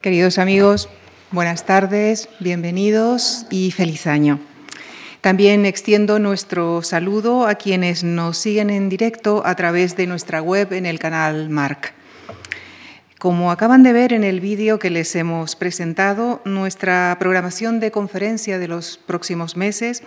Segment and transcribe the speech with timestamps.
[0.00, 0.88] Queridos amigos,
[1.30, 4.40] buenas tardes, bienvenidos y feliz año.
[5.20, 10.72] También extiendo nuestro saludo a quienes nos siguen en directo a través de nuestra web
[10.72, 11.92] en el canal Marc.
[13.18, 18.58] Como acaban de ver en el vídeo que les hemos presentado, nuestra programación de conferencia
[18.58, 20.02] de los próximos meses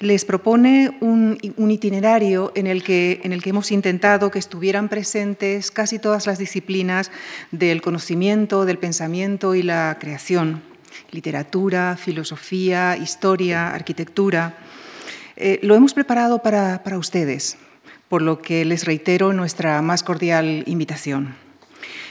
[0.00, 1.38] les propone un,
[1.70, 6.38] itinerario en el, que, en el que hemos intentado que estuvieran presentes casi todas las
[6.38, 7.10] disciplinas
[7.50, 10.62] del conocimiento, del pensamiento y la creación,
[11.10, 14.56] literatura, filosofía, historia, arquitectura.
[15.36, 17.56] Eh, lo hemos preparado para, para ustedes,
[18.08, 21.34] por lo que les reitero nuestra más cordial invitación.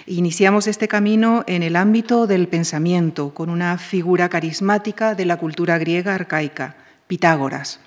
[0.08, 5.78] Iniciamos este camino en el ámbito del pensamiento, con una figura carismática de la cultura
[5.78, 6.76] griega arcaica,
[7.12, 7.82] Pitágoras.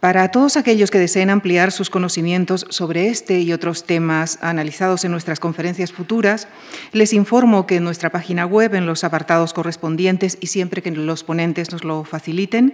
[0.00, 5.10] Para todos aquellos que deseen ampliar sus conocimientos sobre este y otros temas analizados en
[5.10, 6.48] nuestras conferencias futuras,
[6.92, 11.24] les informo que en nuestra página web, en los apartados correspondientes y siempre que los
[11.24, 12.72] ponentes nos lo faciliten,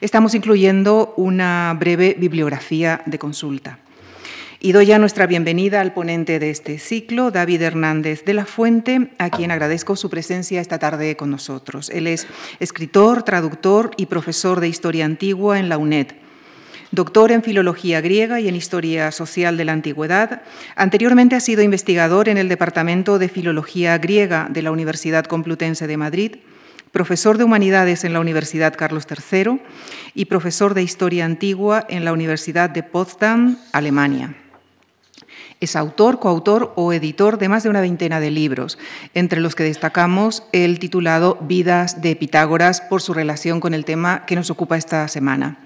[0.00, 3.80] estamos incluyendo una breve bibliografía de consulta.
[4.64, 9.10] Y doy ya nuestra bienvenida al ponente de este ciclo, David Hernández de la Fuente,
[9.18, 11.90] a quien agradezco su presencia esta tarde con nosotros.
[11.90, 12.26] Él es
[12.60, 16.12] escritor, traductor y profesor de Historia Antigua en la UNED.
[16.92, 20.40] Doctor en Filología Griega y en Historia Social de la Antigüedad,
[20.76, 25.98] anteriormente ha sido investigador en el Departamento de Filología Griega de la Universidad Complutense de
[25.98, 26.36] Madrid,
[26.90, 29.60] profesor de Humanidades en la Universidad Carlos III
[30.14, 34.34] y profesor de Historia Antigua en la Universidad de Potsdam, Alemania.
[35.60, 38.78] Es autor, coautor o editor de más de una veintena de libros,
[39.14, 44.26] entre los que destacamos el titulado Vidas de Pitágoras por su relación con el tema
[44.26, 45.58] que nos ocupa esta semana.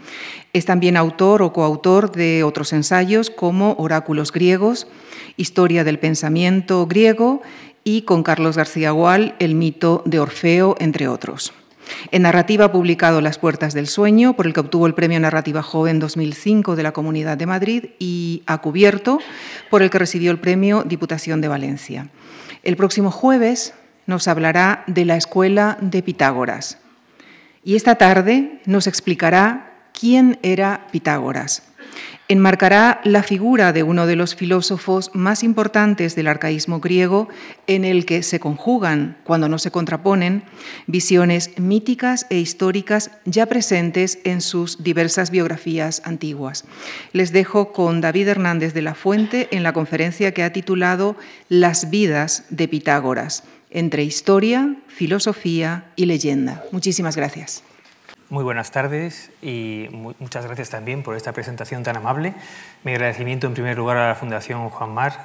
[0.52, 4.86] Es también autor o coautor de otros ensayos como Oráculos griegos,
[5.36, 7.42] Historia del pensamiento griego
[7.84, 11.52] y con Carlos García Gual, El mito de Orfeo, entre otros.
[12.10, 15.62] En narrativa ha publicado Las Puertas del Sueño, por el que obtuvo el Premio Narrativa
[15.62, 19.18] Joven 2005 de la Comunidad de Madrid, y Ha Cubierto,
[19.70, 22.08] por el que recibió el Premio Diputación de Valencia.
[22.62, 23.74] El próximo jueves
[24.06, 26.78] nos hablará de la Escuela de Pitágoras.
[27.62, 31.67] Y esta tarde nos explicará quién era Pitágoras
[32.28, 37.28] enmarcará la figura de uno de los filósofos más importantes del arcaísmo griego
[37.66, 40.44] en el que se conjugan, cuando no se contraponen,
[40.86, 46.64] visiones míticas e históricas ya presentes en sus diversas biografías antiguas.
[47.12, 51.16] Les dejo con David Hernández de la Fuente en la conferencia que ha titulado
[51.48, 56.62] Las vidas de Pitágoras, entre historia, filosofía y leyenda.
[56.72, 57.62] Muchísimas gracias.
[58.30, 62.34] Muy buenas tardes y muchas gracias también por esta presentación tan amable.
[62.84, 65.18] Mi agradecimiento en primer lugar a la Fundación Juan Marc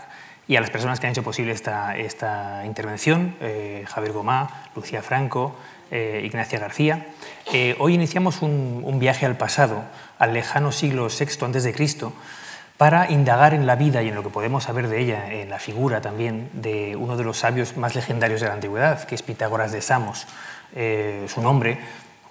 [0.48, 5.02] y a las personas que han hecho posible esta, esta intervención, eh, Javier Gomá, Lucía
[5.02, 5.54] Franco,
[5.92, 7.08] eh, Ignacia García.
[7.52, 9.84] Eh, hoy iniciamos un, un, viaje al pasado,
[10.18, 12.10] al lejano siglo VI a.C.,
[12.78, 15.60] para indagar en la vida y en lo que podemos saber de ella, en la
[15.60, 19.74] figura también de uno de los sabios más legendarios de la antigüedad, que es Pitágoras
[19.74, 20.26] de Samos.
[21.28, 21.78] su nombre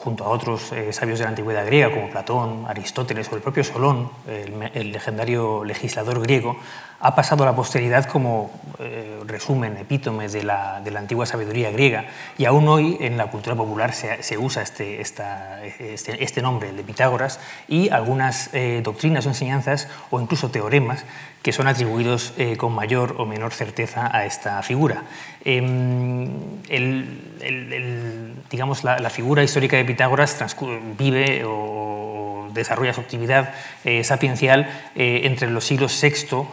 [0.02, 3.62] junto a otros eh, sabios de la antigüedad griega como Platón, Aristóteles o el propio
[3.62, 6.56] Solón, el, legendario legislador griego,
[7.02, 11.72] ha pasado a la posteridad como eh, resumen, epítome de la, de la, antigua sabiduría
[11.72, 12.04] griega
[12.38, 16.76] y aún hoy en la cultura popular se, se usa este, este, este, nombre, el
[16.76, 21.04] de Pitágoras, y algunas eh, doctrinas o enseñanzas o incluso teoremas
[21.42, 25.02] que son atribuidos con mayor o menor certeza a esta figura.
[25.44, 26.28] Em,
[26.69, 30.36] el, digamos, la, la, figura histórica de Pitágoras
[30.96, 32.01] vive o
[32.52, 33.54] desarrolla su actividad
[33.84, 36.46] eh, sapiencial eh, entre los siglos VI,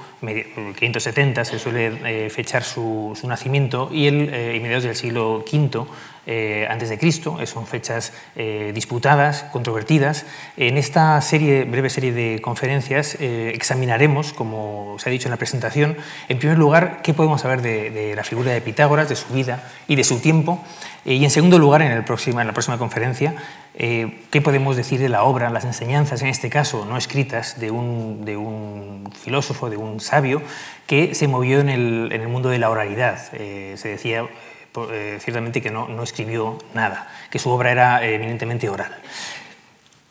[0.80, 5.86] 570 se suele eh, fechar su, su, nacimiento, y, el, y mediados del siglo V
[6.32, 10.28] eh, antes de Cristo, son fechas eh, disputadas, controvertidas.
[10.58, 15.38] En esta serie, breve serie de conferencias eh, examinaremos, como se ha dicho en la
[15.38, 15.98] presentación,
[16.28, 19.96] en primer lugar, qué podemos saber de, la figura de Pitágoras, de su vida y
[19.96, 20.64] de su tiempo,
[21.04, 23.34] y en segundo lugar, en, el en la próxima conferencia,
[23.74, 28.24] qué podemos decir de la obra, las enseñanzas, en este caso no escritas, de un,
[28.24, 30.44] de un filósofo, de un sabio,
[30.86, 33.18] que se movió en el, en el mundo de la oralidad.
[33.32, 34.28] se decía
[34.59, 38.96] eh, ciertamente que no, no, escribió nada, que su obra era eh, eminentemente oral.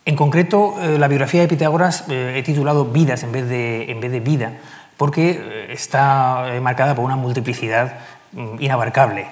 [0.04, 4.10] En concreto, eh, la biografía de Pitágoras he titulado Vidas en vez de, en vez
[4.10, 4.52] de vida,
[4.96, 7.98] porque está marcada por una multiplicidad
[8.32, 9.26] mm, inabarcable.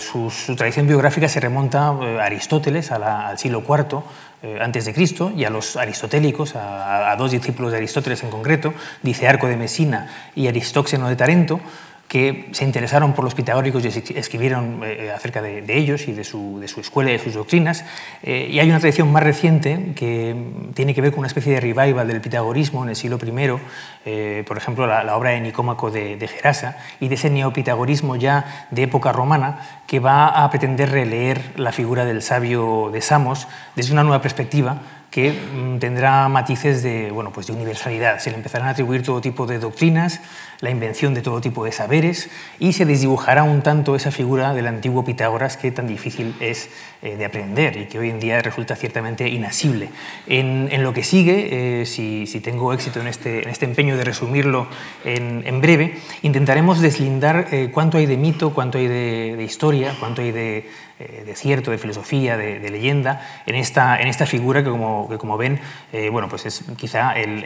[0.00, 4.02] Su, tradición biográfica se remonta a Aristóteles, al siglo IV
[4.60, 8.74] antes de Cristo, y a los aristotélicos, a, a, dos discípulos de Aristóteles en concreto,
[9.02, 11.60] dice Arco de Mesina y Aristóxeno de Tarento,
[12.10, 16.58] que se interesaron por los pitagóricos y escribieron eh, acerca de, ellos y de su,
[16.58, 17.84] de su, escuela y de sus doctrinas.
[18.24, 20.34] Eh, y hay una tradición más reciente que
[20.74, 23.60] tiene que ver con una especie de revival del pitagorismo en el siglo I,
[24.06, 28.66] eh, por ejemplo, la, obra de Nicómaco de, de, Gerasa, y de ese neopitagorismo ya
[28.72, 33.46] de época romana que va a pretender releer la figura del sabio de Samos
[33.76, 38.20] desde una nueva perspectiva que mm, tendrá matices de, bueno, pues de universalidad.
[38.20, 40.20] Se le empezarán a atribuir todo tipo de doctrinas,
[40.60, 42.28] la invención de todo tipo de saberes
[42.58, 46.68] y se desdibujará un tanto esa figura del antiguo Pitágoras que tan difícil es
[47.02, 49.88] eh, de aprender y que hoy en día resulta ciertamente inasible.
[50.26, 54.66] En, lo que sigue, eh, si, tengo éxito en este, en este, empeño de resumirlo
[55.04, 60.32] en, breve, intentaremos deslindar eh, cuánto hay de mito, cuánto hay de historia, cuánto hay
[60.32, 65.16] de de cierto, de filosofía, de, leyenda, en esta, en esta figura que, como, que
[65.16, 65.58] como ven,
[66.12, 67.42] bueno, pues es quizá el,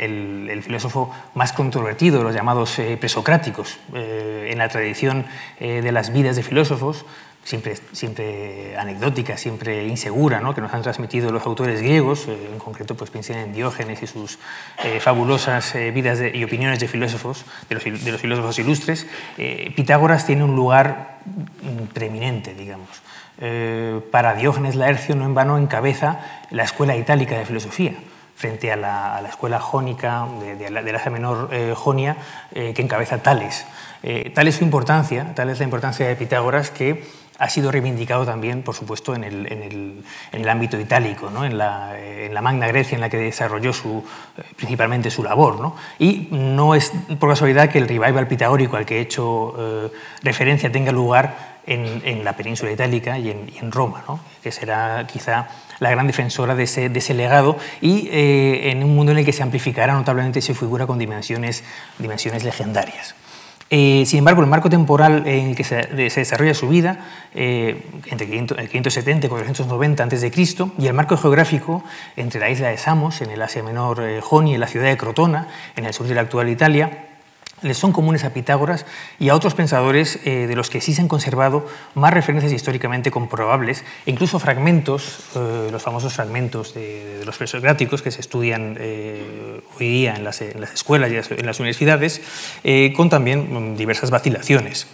[0.50, 3.76] el, filósofo más controvertido de los llamados eh, presocráticos.
[3.92, 5.26] en la tradición
[5.60, 7.04] de las vidas de filósofos,
[7.44, 10.54] siempre, siempre anecdótica, siempre insegura, ¿no?
[10.54, 14.38] que nos han transmitido los autores griegos, en concreto pues piensen en Diógenes y sus
[15.00, 19.06] fabulosas vidas y opiniones de filósofos, de los, de los filósofos ilustres,
[19.76, 21.18] Pitágoras tiene un lugar
[21.92, 22.88] preeminente, digamos.
[23.38, 27.94] Eh, para Diógenes Laercio no en vano encabeza la escuela itálica de filosofía
[28.36, 30.26] frente a la, escuela jónica
[30.58, 32.16] de, la, Asia Menor eh, Jonia
[32.52, 33.66] eh, que encabeza Tales.
[34.34, 37.04] tal es su importancia, tal es la importancia de Pitágoras que
[37.38, 41.96] ha sido reivindicado también, por supuesto, en el, ámbito itálico, en, la,
[42.40, 44.04] Magna Grecia en la que desarrolló su,
[44.56, 45.72] principalmente su labor.
[45.98, 49.90] Y no es por casualidad que el revival pitagórico al que he hecho
[50.22, 54.04] referencia tenga lugar en, la península itálica y en, Roma,
[54.42, 55.48] que será quizá
[55.80, 59.42] la gran defensora de ese, legado y eh, en un mundo en el que se
[59.42, 61.64] amplificará notablemente su figura con dimensiones,
[61.98, 63.14] dimensiones legendarias.
[63.70, 66.98] Eh, sin embargo, el marco temporal en el que se, desarrolla su vida,
[67.34, 70.32] eh, entre 570 y 490 a.C.,
[70.78, 71.82] y el marco geográfico
[72.16, 75.48] entre la isla de Samos, en el Asia Menor Jonia, y la ciudad de Crotona,
[75.76, 77.13] en el sur de la actual Italia,
[77.62, 78.86] les son comunes a Pitágoras
[79.18, 83.10] y a otros pensadores eh, de los que sí se han conservado más referencias históricamente
[83.10, 89.60] comprobables, e incluso fragmentos, eh, los famosos fragmentos de, los presocráticos que se estudian eh,
[89.78, 92.20] hoy día en las, escuelas y en las universidades,
[92.96, 94.86] con también mm, diversas vacilaciones.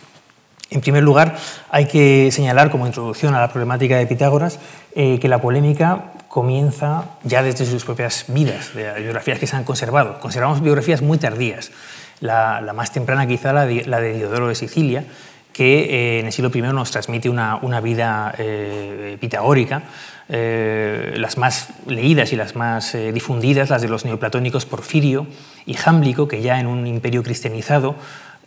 [0.70, 1.36] En primer lugar,
[1.70, 4.60] hay que señalar como introducción a la problemática de Pitágoras
[4.94, 10.20] que la polémica comienza ya desde sus propias vidas, de biografías que se han conservado.
[10.20, 11.72] Conservamos biografías muy tardías
[12.20, 15.04] la, más temprana quizá la de, Diodoro de Sicilia,
[15.52, 19.82] que eh, en el siglo I nos transmite una, vida eh, pitagórica,
[20.28, 25.26] eh, las más leídas y las más difundidas, las de los neoplatónicos Porfirio
[25.66, 27.96] y Jámblico, que ya en un imperio cristianizado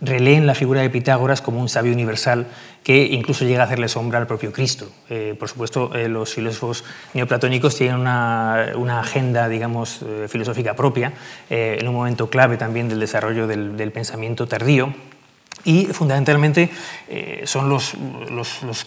[0.04, 2.48] releen la figura de Pitágoras como un sabio universal
[2.84, 4.90] que incluso llega a hacerle sombra al propio Cristo.
[5.10, 6.84] Eh, por supuesto, eh, los filósofos
[7.14, 11.14] neoplatónicos tienen una, agenda, digamos, eh, filosófica propia,
[11.50, 14.94] en un momento clave también del desarrollo del, pensamiento tardío,
[15.66, 16.70] y fundamentalmente
[17.46, 17.96] son los,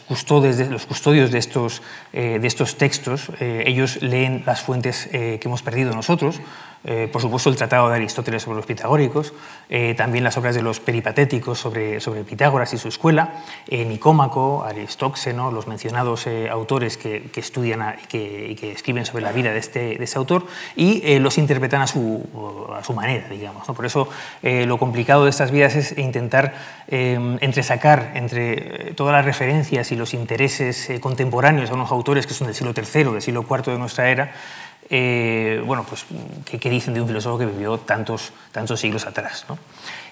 [0.07, 3.31] custodios de estos textos.
[3.41, 6.41] ellos leen las fuentes que hemos perdido nosotros,
[6.89, 9.35] eh, por supuesto, el Tratado de Aristóteles sobre los pitagóricos,
[9.69, 14.63] eh, también las obras de los peripatéticos sobre, sobre Pitágoras y su escuela, eh, Nicómaco,
[14.65, 20.05] Aristóxeno, los mencionados autores que, estudian y, que, escriben sobre la vida de este, de
[20.05, 20.47] ese autor
[20.77, 22.25] y los interpretan a su,
[22.73, 23.67] a su manera, digamos.
[23.67, 24.09] Por eso
[24.43, 26.55] lo complicado de estas vidas es intentar
[26.89, 32.55] entresacar entre todas las referencias y los intereses contemporáneos de unos autores que son del
[32.55, 34.33] siglo III, del siglo IV de nuestra era,
[34.89, 36.07] eh, bueno, pues,
[36.45, 39.47] ¿qué, dicen de un filósofo que vivió tantos, tantos siglos atrás?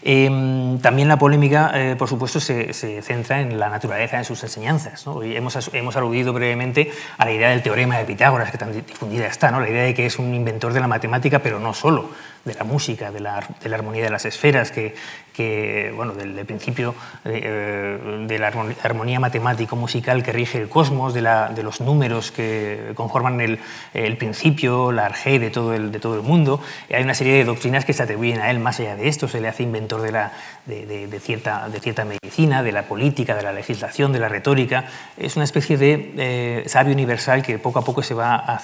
[0.03, 5.05] Em, también la polémica, eh, por supuesto, se, centra en la naturaleza de sus enseñanzas.
[5.23, 9.51] hemos, hemos, aludido brevemente a la idea del teorema de Pitágoras, que tan difundida está,
[9.51, 9.61] ¿no?
[9.61, 12.11] la idea de que es un inventor de la matemática, pero no solo
[12.45, 14.95] de la música, de la, de la armonía de las esferas, que,
[15.35, 21.49] que bueno, del, principio de, eh, la armonía matemático-musical que rige el cosmos, de, la,
[21.49, 23.59] de, los números que conforman el,
[23.93, 26.61] el, principio, la arge de todo el, de todo el mundo.
[26.93, 29.27] Hay una serie de doctrinas que se atribuyen a él más allá de esto.
[29.27, 30.33] Se le hace inventor de, la,
[30.67, 34.85] de, cierta, de cierta medicina, de la política, de la legislación, de la retórica.
[35.17, 38.61] Es una especie de eh, sabio universal que poco a poco se va a,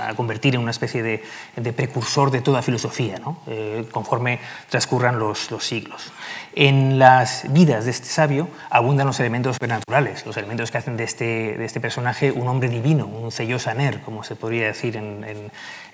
[0.00, 3.17] a convertir en una especie de, precursor de toda filosofía.
[3.46, 6.12] Eh, conforme transcurran los, siglos.
[6.54, 11.04] En las vidas de este sabio abundan los elementos supernaturales, los elementos que hacen de
[11.04, 14.98] este, de este personaje un hombre divino, un sello saner, como se podría decir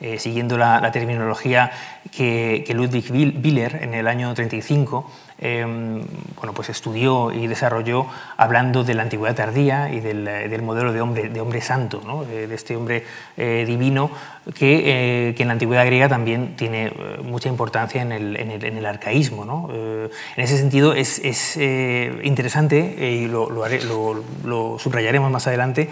[0.00, 1.70] eh, siguiendo la, terminología
[2.14, 5.10] que, Ludwig Willer en el año 35
[5.44, 6.02] em,
[6.36, 11.28] bueno, pues estudió y desarrolló hablando de la antigüedad tardía y del, modelo de hombre,
[11.28, 13.04] de hombre santo, de, este hombre
[13.36, 14.10] eh, divino
[14.54, 18.64] que, eh, que, en la antigüedad griega también tiene mucha importancia en el, en el,
[18.64, 19.44] en el arcaísmo.
[19.44, 19.68] ¿no?
[19.72, 20.10] en
[20.42, 25.88] ese sentido es, es interesante, y lo, lo, lo, subrayaremos más adelante,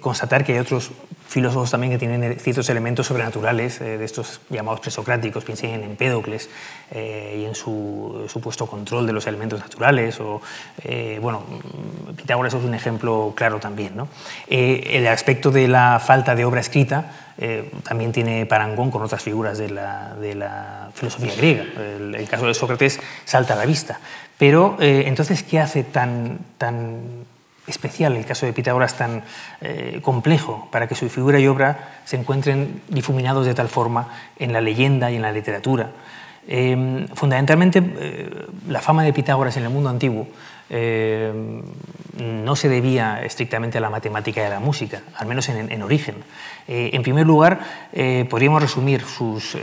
[0.00, 0.92] constatar que hay otros
[1.26, 6.50] filósofos también que tienen ciertos elementos sobrenaturales de estos llamados presocráticos, piensen en Empédocles
[6.94, 10.18] y en su supuesto control de los elementos naturales.
[10.20, 10.42] O,
[10.82, 11.44] eh, bueno,
[12.16, 13.96] Pitágoras es un ejemplo claro también.
[13.96, 14.08] ¿no?
[14.48, 19.22] Eh, el aspecto de la falta de obra escrita eh, también tiene parangón con otras
[19.22, 21.64] figuras de la, de la filosofía griega.
[21.78, 24.00] El, caso de Sócrates salta a la vista.
[24.36, 27.24] Pero entonces, ¿qué hace tan, tan
[27.68, 29.22] especial el caso de Pitágoras tan
[30.02, 34.08] complejo para que su figura y obra se encuentren difuminados de tal forma
[34.38, 35.90] en la leyenda y en la literatura
[36.48, 40.26] Em, fundamentalmente, eh, la fama de Pitágoras en el mundo antiguo
[40.68, 41.62] em,
[42.18, 46.16] no se debía estrictamente a la matemática y a la música, al menos en, origen.
[46.66, 47.60] Eh, en primer lugar,
[47.92, 49.56] eh, podríamos resumir sus,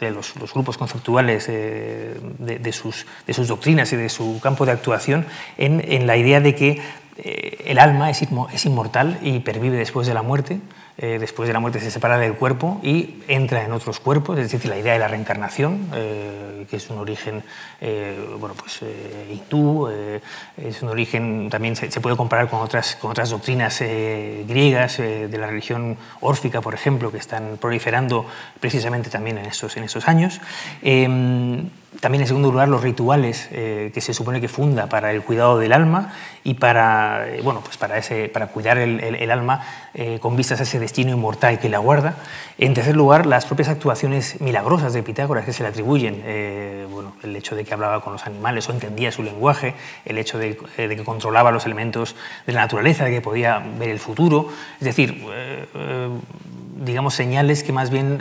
[0.00, 5.26] de los, grupos conceptuales de, sus, de, sus, doctrinas y de su campo de actuación
[5.56, 6.80] en, en la idea de que
[7.64, 8.22] el alma es,
[8.52, 10.60] es inmortal y pervive después de la muerte
[11.00, 14.50] eh, después de la muerte se separa del cuerpo y entra en otros cuerpos, es
[14.50, 17.44] decir, la idea de la reencarnación, eh, que es un origen
[17.80, 18.80] eh, bueno, pues,
[19.30, 19.88] hindú,
[20.56, 25.46] es un origen también se, puede comparar con otras, con otras doctrinas griegas de la
[25.46, 28.26] religión órfica, por ejemplo, que están proliferando
[28.58, 30.40] precisamente también en estos, en años.
[32.00, 35.58] También, en segundo lugar, los rituales eh, que se supone que funda para el cuidado
[35.58, 36.12] del alma
[36.44, 39.62] y para, eh, bueno, pues para, ese, para cuidar el, alma
[39.94, 42.16] eh, con vistas a ese destino inmortal que le aguarda.
[42.58, 46.22] En tercer lugar, las propias actuaciones milagrosas de Pitágoras que se le atribuyen.
[46.92, 50.38] bueno, el hecho de que hablaba con los animales o entendía su lenguaje, el hecho
[50.38, 52.16] de, de, que controlaba los elementos
[52.46, 54.50] de la naturaleza, de que podía ver el futuro.
[54.78, 55.24] Es decir,
[56.76, 58.18] digamos, señales que más bien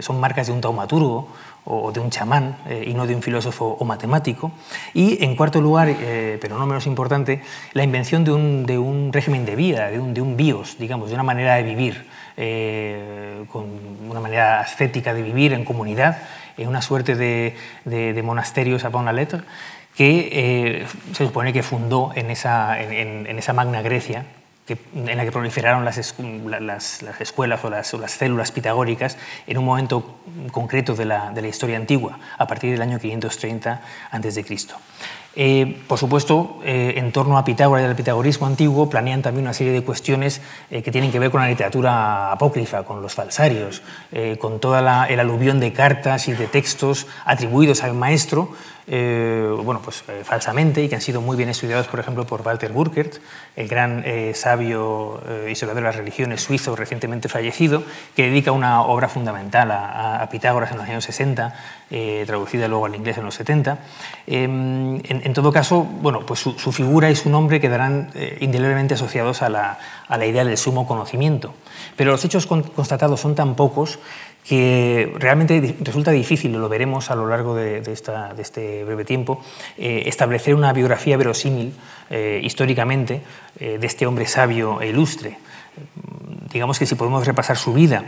[0.00, 1.28] son marcas de un taumaturgo
[1.64, 4.52] o de un chamán eh, y no de un filósofo o matemático.
[4.94, 7.42] Y en cuarto lugar, eh, pero no menos importante,
[7.72, 11.08] la invención de un, de un régimen de vida, de un, de un, bios, digamos,
[11.08, 13.66] de una manera de vivir, eh, con
[14.08, 16.18] una manera ascética de vivir en comunidad,
[16.56, 17.54] en una suerte de,
[17.84, 19.44] de, monasterios a la letra,
[19.96, 24.24] que se supone que fundó en esa, en, en esa Magna Grecia,
[24.68, 30.18] en la que proliferaron las, escuelas o las, células pitagóricas en un momento
[30.52, 34.44] concreto de la, historia antigua, a partir del año 530 a.C.
[35.34, 39.54] Eh, por supuesto, eh, en torno a Pitágoras y al pitagorismo antiguo planean también una
[39.54, 43.82] serie de cuestiones eh, que tienen que ver con la literatura apócrifa, con los falsarios,
[44.38, 48.50] con toda el aluvión de cartas y de textos atribuidos al maestro,
[48.86, 52.42] eh, bueno, pues, eh, falsamente y que han sido muy bien estudiados, por ejemplo, por
[52.42, 53.18] Walter Burkert,
[53.54, 57.84] el gran eh, sabio historiador de las religiones suizo recientemente fallecido,
[58.16, 61.54] que dedica una obra fundamental a, Pitágoras en los años 60,
[62.26, 63.78] traducida luego al inglés en los 70.
[64.26, 68.10] Em, en, todo caso, bueno, pues su, figura y su nombre quedarán
[68.40, 71.54] indeleblemente asociados a la, a la idea del sumo conocimiento.
[71.96, 73.98] Pero los hechos constatados son tan pocos
[74.46, 79.42] que realmente resulta difícil, lo veremos a lo largo de, este breve tiempo,
[79.78, 81.72] eh, establecer una biografía verosímil
[82.10, 83.22] eh, históricamente
[83.60, 85.38] eh, de este hombre sabio e ilustre.
[86.52, 88.04] Digamos que si podemos repasar su vida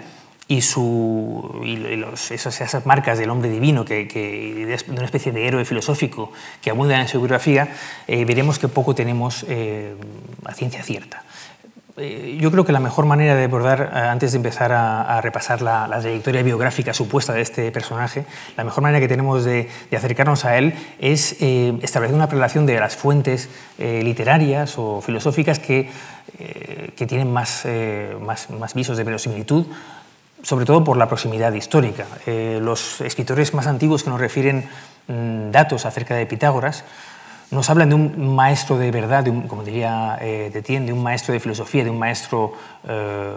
[0.48, 6.68] y, su, esas, marcas del hombre divino, que, de una especie de héroe filosófico que
[6.68, 7.68] abundan en su biografía,
[8.06, 9.46] veremos que poco tenemos
[10.44, 11.24] a ciencia cierta.
[11.96, 15.62] Eh, yo creo que la mejor manera de abordar, eh, antes de empezar a, repasar
[15.62, 20.58] la, trayectoria biográfica supuesta de este personaje, la mejor manera que tenemos de, acercarnos a
[20.58, 23.48] él es eh, establecer una relación de las fuentes
[23.78, 25.90] literarias o filosóficas que,
[26.96, 27.66] que tienen más,
[28.20, 29.66] más, más, visos de verosimilitud,
[30.42, 32.06] sobre todo por la proximidad histórica.
[32.26, 34.68] los escritores más antiguos que nos refieren
[35.08, 36.84] mm, datos acerca de Pitágoras,
[37.54, 41.32] nos hablan de un maestro de verdad, de un, como diría eh, de un maestro
[41.32, 42.52] de filosofía, de un maestro
[42.86, 43.32] eh,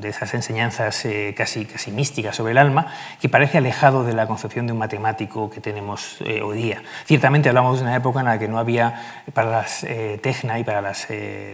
[0.00, 2.88] de esas enseñanzas eh, casi, casi místicas sobre el alma,
[3.20, 6.82] que parece alejado de la concepción de un matemático que tenemos eh, hoy día.
[7.06, 9.86] Ciertamente hablamos de una época en la que no había para las
[10.22, 11.06] tecna y para las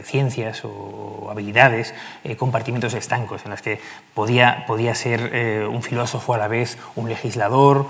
[0.02, 1.94] ciencias o habilidades
[2.38, 3.80] compartimentos estancos, en las que
[4.14, 7.86] podía, podía ser un filósofo a la vez un legislador,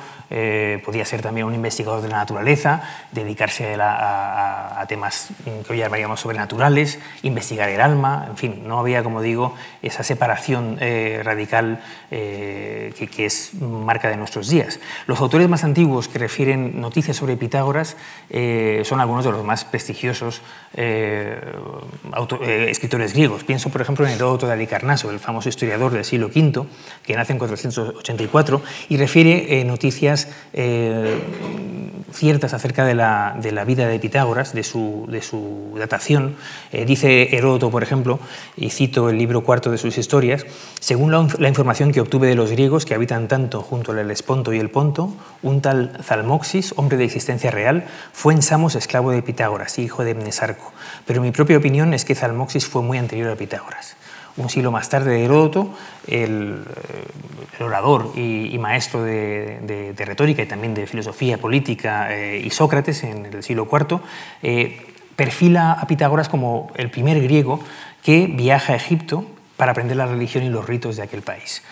[0.84, 5.78] podía ser también un investigador de la naturaleza, dedicarse a la a, temas que hoy
[5.78, 11.80] llamaríamos sobrenaturales, investigar el alma, en fin, no había, como digo, esa separación eh, radical
[12.10, 14.80] eh, que, es marca de nuestros días.
[15.06, 17.96] Los autores más antiguos que refieren noticias sobre Pitágoras
[18.30, 20.42] eh, son algunos de los más prestigiosos
[22.70, 23.44] escritores griegos.
[23.44, 26.66] Pienso, por ejemplo, en Heródoto de Alicarnaso, el famoso historiador del siglo V,
[27.04, 30.28] que nace en 484 y refiere noticias
[32.12, 36.36] ciertas acerca de la, de la, vida de Pitágoras, de su, de su datación.
[36.72, 38.18] Eh, dice Heródoto, por ejemplo,
[38.56, 40.46] y cito el libro cuarto de sus historias,
[40.80, 44.58] según la, información que obtuve de los griegos que habitan tanto junto al Helesponto y
[44.58, 49.78] el Ponto, un tal Zalmoxis, hombre de existencia real, fue en Samos esclavo de Pitágoras,
[49.78, 50.72] hijo de Mnesarco,
[51.06, 53.96] pero mi propia opinión es que Zalmoxis fue muy anterior a Pitágoras
[54.36, 55.70] un siglo más tarde de Heródoto,
[56.06, 56.64] el,
[57.58, 63.26] eh, orador y, maestro de, retórica y también de filosofía política, eh, y Sócrates en
[63.26, 64.00] el siglo IV,
[64.42, 67.60] eh, perfila a Pitágoras como el primer griego
[68.02, 69.24] que viaja a Egipto
[69.56, 71.62] para aprender la religión y los ritos de aquel país.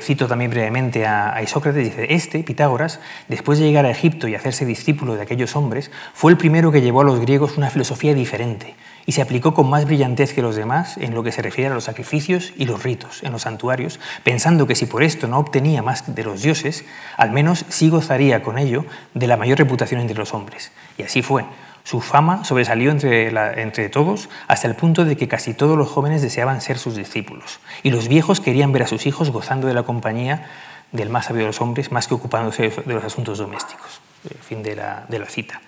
[0.00, 4.36] cito también brevemente a, a, Isócrates, dice, este, Pitágoras, después de llegar a Egipto y
[4.36, 8.14] hacerse discípulo de aquellos hombres, fue el primero que llevó a los griegos una filosofía
[8.14, 11.70] diferente, y se aplicó con más brillantez que los demás en lo que se refiere
[11.70, 15.38] a los sacrificios y los ritos en los santuarios, pensando que si por esto no
[15.38, 16.84] obtenía más de los dioses,
[17.16, 20.72] al menos sí gozaría con ello de la mayor reputación entre los hombres.
[20.98, 21.44] Y así fue.
[21.84, 23.28] Su fama sobresalió entre,
[23.60, 27.58] entre todos hasta el punto de que casi todos los jóvenes deseaban ser sus discípulos,
[27.82, 30.46] y los viejos querían ver a sus hijos gozando de la compañía
[30.92, 34.00] del más sabio de los hombres más que ocupándose de los asuntos domésticos.
[34.42, 35.60] Fin de la, de la cita.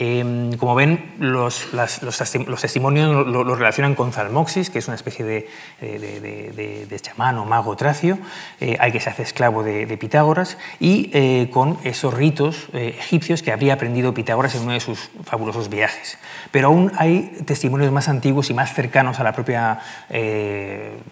[0.00, 2.18] Em, como ven, los, los,
[2.60, 5.48] testimonios lo, relacionan con Zalmoxis, que es una especie de,
[5.80, 8.16] de, chamán o mago tracio,
[8.60, 13.42] eh, al que se hace esclavo de, Pitágoras, y eh, con esos ritos eh, egipcios
[13.42, 16.16] que habría aprendido Pitágoras en uno de sus fabulosos viajes.
[16.52, 19.80] Pero aún hay testimonios más antiguos y más cercanos a la propia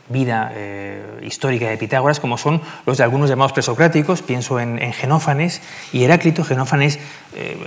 [0.08, 0.52] vida
[1.22, 5.60] histórica de Pitágoras, como son los de algunos llamados presocráticos, pienso en, en Genófanes
[5.92, 6.44] y Heráclito.
[6.44, 7.00] Genófanes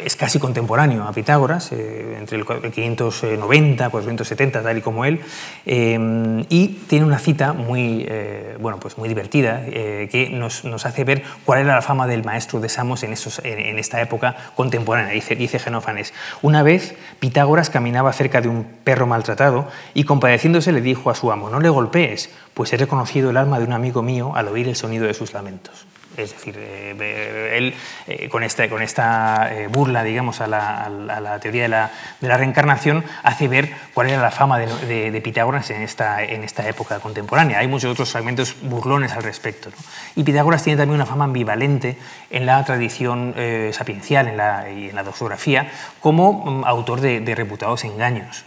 [0.04, 5.22] es casi contemporáneo a Pitágoras, eh, entre el 590 470, tal y como él,
[5.66, 11.03] eh, y tiene una cita muy, eh, bueno, pues muy divertida que nos, nos, hace
[11.03, 15.14] ver cuál era la fama del maestro de Samos en, esos, en, esta época contemporánea.
[15.14, 20.81] Dice, dice Genófanes, una vez Pitágoras caminaba cerca de un perro maltratado y compadeciéndose le
[20.81, 24.01] dijo a su amo, no le golpees, pues he reconocido el alma de un amigo
[24.01, 25.89] mío al oír el sonido de sus lamentos.
[26.17, 27.74] Es decir, eh, él
[28.07, 33.48] eh, con, este, con esta eh, burla, digamos, a la, teoría de la, reencarnación, hace
[33.48, 37.59] ver cuál era la fama de, Pitágoras en esta, en esta época contemporánea.
[37.59, 39.69] Hay muchos otros fragmentos burlones al respecto.
[40.15, 41.98] Y Pitágoras tiene también una fama ambivalente
[42.29, 43.35] en la tradición
[43.72, 45.69] sapiencial en la, y en la doxografía
[46.00, 48.43] como mm, autor de, reputados engaños,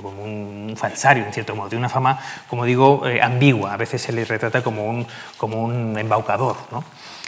[0.00, 1.68] como un, falsario, en cierto modo.
[1.68, 3.72] Tiene una fama, como digo, ambigua.
[3.72, 6.56] A veces se le retrata como un, como un embaucador.
[6.70, 6.84] ¿no?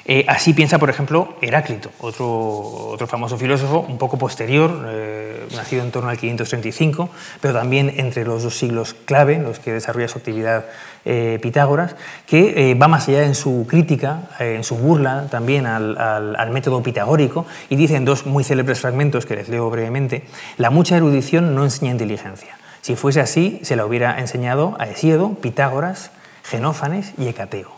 [0.09, 5.83] Eh, así piensa, por ejemplo, Heráclito, otro, otro famoso filósofo un poco posterior, eh, nacido
[5.83, 10.07] en torno al 535, pero también entre los dos siglos clave en los que desarrolla
[10.07, 10.66] su actividad
[11.05, 16.51] eh, Pitágoras, que va más allá en su crítica, en su burla también al, al,
[16.51, 20.25] método pitagórico, y dice en dos muy célebres fragmentos que les leo brevemente,
[20.57, 22.57] la mucha erudición no enseña inteligencia.
[22.81, 26.12] Si fuese así, se la hubiera enseñado a Hesíodo, Pitágoras,
[26.45, 27.76] Genófanes y Hecateo.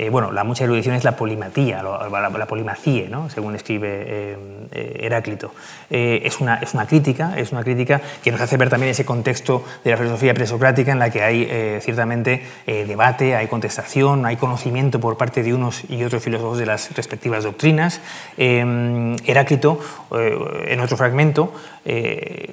[0.00, 3.28] Eh, bueno, la mucha erudición es la polimatía, la, polimacie, ¿no?
[3.28, 4.36] según escribe eh,
[4.72, 5.52] eh, Heráclito.
[5.90, 9.62] es, una, es una crítica, es una crítica que nos hace ver también ese contexto
[9.84, 15.18] de la filosofía presocrática en la que hay ciertamente debate, hay contestación, hay conocimiento por
[15.18, 18.00] parte de unos y otros filósofos de las respectivas doctrinas.
[18.38, 19.80] Heráclito,
[20.12, 21.52] en otro fragmento,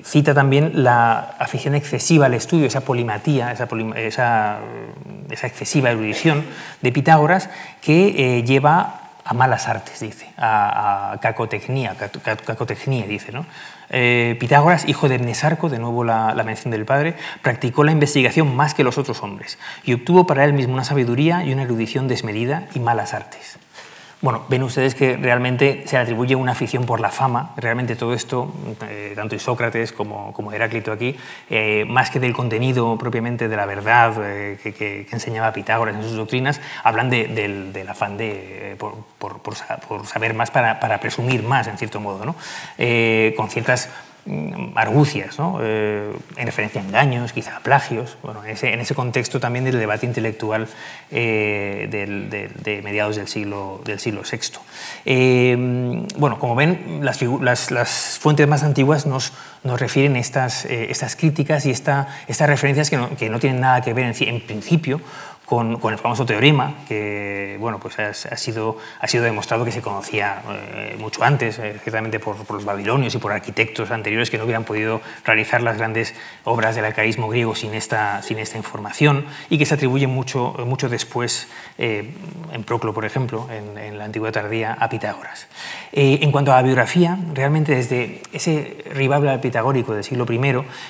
[0.03, 3.67] cita también la afición excesiva al estudio, esa polimatía, esa,
[5.29, 6.43] esa excesiva erudición
[6.81, 7.36] de Pitágoras,
[7.81, 11.95] que eh, lleva a malas artes, dice, a, cacotecnia,
[12.45, 13.33] cacotecnia, dice.
[13.33, 13.45] ¿no?
[13.89, 18.73] Eh, Pitágoras, hijo de Mnesarco, de nuevo la, mención del padre, practicó la investigación más
[18.73, 22.67] que los otros hombres y obtuvo para él mismo una sabiduría y una erudición desmedida
[22.73, 23.59] y malas artes.
[24.19, 27.53] Bueno, ven ustedes que realmente se le atribuye una afición por la fama.
[27.55, 28.51] Realmente todo esto,
[28.89, 31.15] eh, tanto Isócrates como, como Heráclito aquí,
[31.51, 36.15] eh, más que del contenido propiamente de la verdad eh, que, enseñaba Pitágoras en sus
[36.15, 42.35] doctrinas, hablan del, afán de, por, saber más para, presumir más, en cierto modo, ¿no?
[43.35, 43.89] con ciertas
[44.27, 49.79] mm, argucias, en referencia a engaños, quizá a plagios, bueno, en, ese, contexto también del
[49.79, 50.67] debate intelectual
[51.09, 54.59] de, mediados del siglo, del siglo VI.
[56.17, 62.07] bueno, como ven, las, fuentes más antiguas nos, nos refieren estas, estas críticas y esta,
[62.27, 65.01] estas referencias que no, que no, tienen nada que ver en principio
[65.47, 70.41] con, el famoso teorema, que bueno, pues ha, sido, ha sido demostrado que se conocía
[70.75, 74.65] eh, mucho antes, eh, ciertamente por, los babilonios y por arquitectos anteriores que no hubieran
[74.65, 79.65] podido realizar las grandes obras del arcaísmo griego sin esta, sin esta información, y que
[79.65, 82.11] se atribuye mucho, mucho después, eh,
[82.51, 85.47] en Proclo, por ejemplo, en, la antigua tardía, a Pitágoras.
[85.93, 90.39] en cuanto a la biografía, realmente desde ese rival pitagórico del siglo I,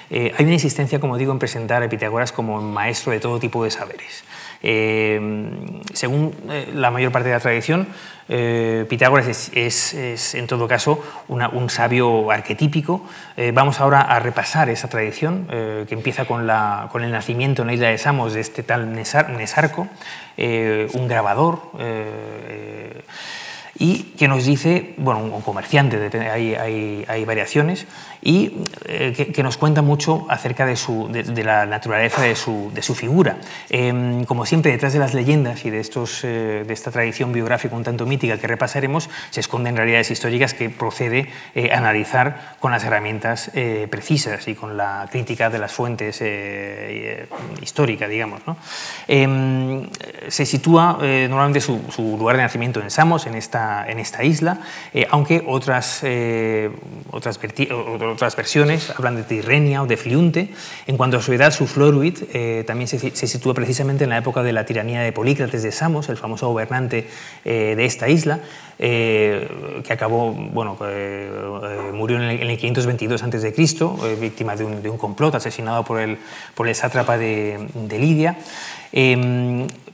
[0.09, 3.69] hay una insistencia, como digo, en presentar a Pitágoras como maestro de todo tipo de
[3.69, 4.23] saberes.
[4.63, 5.19] Eh,
[5.93, 7.87] según eh, la mayor parte de la tradición,
[8.29, 13.07] eh, Pitágoras es, en todo caso un sabio arquetípico.
[13.53, 17.73] vamos ahora a repasar esa tradición que empieza con, la, con, el nacimiento en la
[17.73, 19.87] isla de Samos de este tal Nesarco,
[20.37, 21.71] un grabador
[23.79, 27.85] y que nos dice, bueno, un comerciante, hay, hay, hay variaciones,
[28.21, 28.51] y
[28.85, 32.95] eh, que, nos cuenta mucho acerca de, su, de, la naturaleza de su, de su
[32.95, 33.37] figura.
[33.69, 37.75] Em, como siempre, detrás de las leyendas y de, estos, eh, de esta tradición biográfica
[37.75, 42.83] un tanto mítica que repasaremos, se esconden realidades históricas que procede eh, analizar con las
[42.83, 43.51] herramientas
[43.89, 46.21] precisas y con la crítica de las fuentes
[47.61, 48.41] históricas, digamos.
[48.45, 48.57] ¿no?
[49.07, 49.87] Em,
[50.27, 54.61] se sitúa normalmente su, su, lugar de nacimiento en Samos, en esta, en esta isla,
[55.09, 56.03] aunque otras,
[57.11, 57.39] otras,
[58.01, 60.49] otras versiones hablan de Tirrenia o de Fliunte.
[60.85, 64.43] En cuanto a su edad, su Floruit eh, también se, sitúa precisamente en la época
[64.43, 67.07] de la tiranía de Polícrates de Samos, el famoso gobernante
[67.45, 68.39] eh, de esta isla,
[68.79, 69.47] eh,
[69.83, 70.77] que acabó, bueno,
[71.93, 73.53] murió en el, 522 a.C.,
[74.19, 76.17] víctima de un, de un, complot, asesinado por el,
[76.55, 78.37] por el sátrapa de, de Lidia.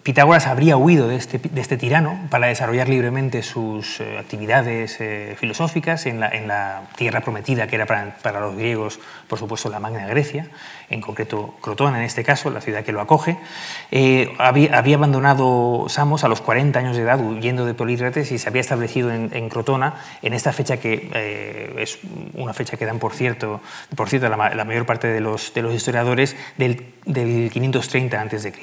[0.04, 5.38] Pitágoras habría huido de este, de este, tirano para desarrollar libremente sus eh, actividades eh,
[5.40, 10.50] filosóficas en la, tierra prometida que era para, los griegos, por supuesto, la Magna Grecia,
[10.90, 13.38] en concreto Crotona en este caso, la ciudad que lo acoge.
[13.92, 18.50] Eh, había, abandonado Samos a los 40 años de edad huyendo de Polícrates y se
[18.50, 22.00] había establecido en, Crotona en esta fecha que es
[22.34, 23.62] una fecha que dan por cierto,
[23.96, 28.54] por cierto la, mayor parte de los, de los historiadores del, del 530 a.C.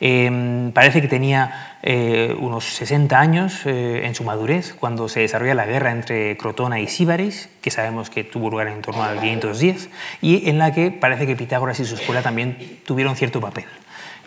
[0.00, 5.54] Em, parece que tenía eh, unos 60 años eh, en su madurez cuando se desarrolla
[5.54, 9.90] la guerra entre Crotona y Síbaris, que sabemos que tuvo lugar en torno al 510,
[10.20, 13.64] y en la que parece que Pitágoras y su escuela también tuvieron cierto papel.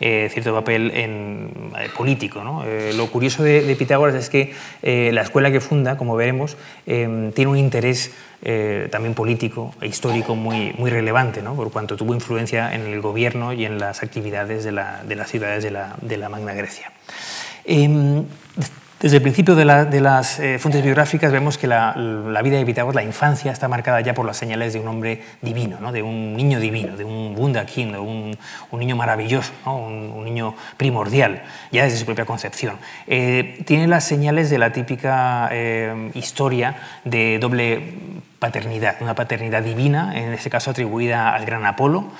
[0.00, 1.50] Eh, cierto papel en,
[1.96, 2.42] político.
[2.94, 4.52] lo curioso de, Pitágoras es que
[5.12, 6.56] la escuela que funda, como veremos,
[6.86, 11.56] em, tiene un interés eh, también político e histórico muy, muy relevante, ¿no?
[11.56, 15.28] por cuanto tuvo influencia en el gobierno y en las actividades de, la, de las
[15.28, 16.92] ciudades de la, de la Magna Grecia.
[19.00, 21.94] Desde el principio de, las eh, fuentes biográficas vemos que la,
[22.42, 25.78] vida de Pitágoras, la infancia, está marcada ya por las señales de un hombre divino,
[25.80, 25.92] ¿no?
[25.92, 28.36] de un niño divino, de un Wunderkind, de un,
[28.72, 32.74] niño maravilloso, un, niño primordial, ya desde su propia concepción.
[33.06, 37.94] Eh, tiene las señales de la típica eh, historia de doble
[38.40, 42.10] paternidad, una paternidad divina, en este caso atribuida al gran Apolo,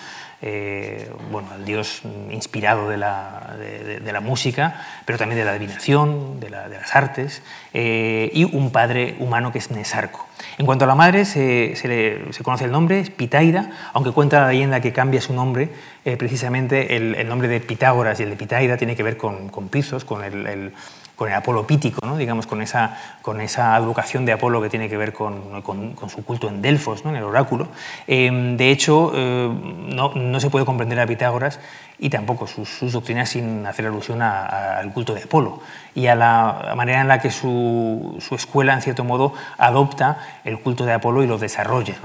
[0.40, 6.38] eh, bueno, al dios inspirado de la, de, la, música, pero también de la adivinación,
[6.38, 7.42] de, las artes,
[7.74, 10.27] eh, y un padre humano que es Nesarco.
[10.57, 14.48] En cuanto a la madre, se, se, conoce el nombre, es Pitaida, aunque cuenta la
[14.48, 15.70] leyenda que cambia su nombre,
[16.05, 19.68] eh, precisamente el, nombre de Pitágoras y el de Pitaida tiene que ver con, con
[19.68, 20.72] Pizos, con el
[21.18, 22.16] con el Apolo pítico, ¿no?
[22.16, 26.24] digamos, con esa, con esa advocación de Apolo que tiene que ver con, con, su
[26.24, 27.11] culto en Delfos, ¿no?
[27.11, 27.66] en el oráculo.
[28.07, 31.59] Em, de hecho, eh, no, no, se puede comprender a Pitágoras
[31.98, 35.61] y tampoco sus, doctrinas sin hacer alusión al culto de Apolo
[35.94, 40.61] y a la manera en la que su, su, escuela, en cierto modo, adopta el
[40.61, 41.96] culto de Apolo y lo desarrolla.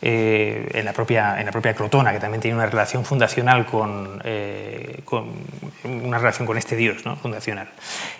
[0.00, 4.20] Eh, en, la propia, en la propia Crotona, que también tiene una relación fundacional con,
[4.24, 5.26] eh, con
[5.84, 7.16] una relación con este dios ¿no?
[7.16, 7.68] fundacional.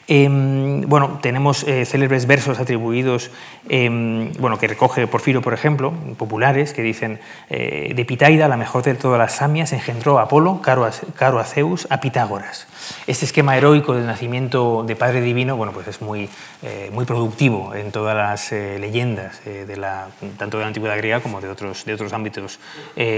[0.09, 3.31] Em, bueno, tenemos eh, célebres versos atribuidos,
[3.69, 8.95] em, bueno, que recoge Porfiro, por ejemplo, populares, que dicen, de Pitaida, la mejor de
[8.95, 12.67] todas las samias, engendró a Apolo, caro a, caro a Zeus, a Pitágoras.
[13.07, 16.31] Este esquema heroico del nacimiento de Padre Divino bueno, pues es muy,
[16.63, 20.07] eh, muy productivo en todas las eh, leyendas, eh, de la,
[20.39, 22.61] tanto de la antigüedad griega como de otros, de otros ámbitos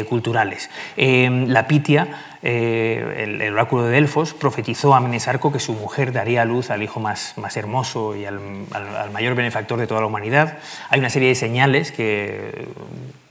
[0.09, 0.71] culturales.
[0.97, 6.71] la Pitia, el, oráculo de Delfos, profetizó a Menesarco que su mujer daría a luz
[6.71, 8.41] al hijo más, más hermoso y al,
[8.73, 10.59] al mayor benefactor de toda la humanidad.
[10.89, 12.69] Hay una serie de señales que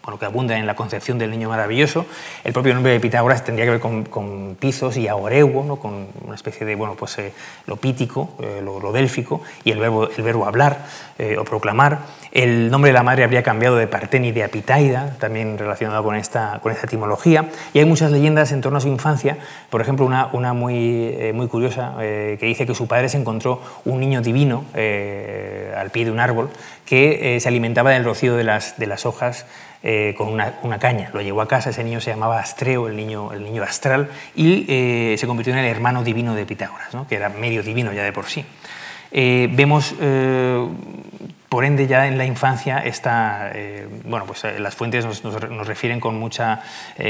[0.10, 2.08] bueno, que abunda en la concepción del niño maravilloso.
[2.44, 5.76] El propio nombre de Pitágoras tendría que ver con, con Pizos y Aoreuo, ¿no?
[5.76, 7.32] con una especie de bueno, pues, eh,
[7.68, 10.86] lo pítico, eh, lo, lo, y el verbo, el verbo hablar
[11.20, 12.00] eh, o proclamar.
[12.32, 16.60] El nombre de la madre habría cambiado de Parteni de Apitaida, también relacionado con esta,
[16.62, 17.50] con esta etimología.
[17.74, 19.38] Y hay muchas leyendas en torno a su infancia,
[19.70, 24.00] por ejemplo, una, una muy, muy curiosa que dice que su padre se encontró un
[24.00, 26.50] niño divino al pie de un árbol
[26.86, 29.46] que se alimentaba del rocío de las, de las hojas
[29.82, 31.10] eh, con una, caña.
[31.14, 34.66] Lo llevó a casa, ese niño se llamaba Astreo, el niño, el niño astral, y
[34.68, 38.12] eh, se convirtió en el hermano divino de Pitágoras, que era medio divino ya de
[38.12, 38.44] por sí.
[39.12, 39.96] Eh, vemos,
[41.48, 43.54] por ende, ya en la infancia, esta,
[44.04, 46.62] bueno, pues, las fuentes nos, nos, refieren con, mucha,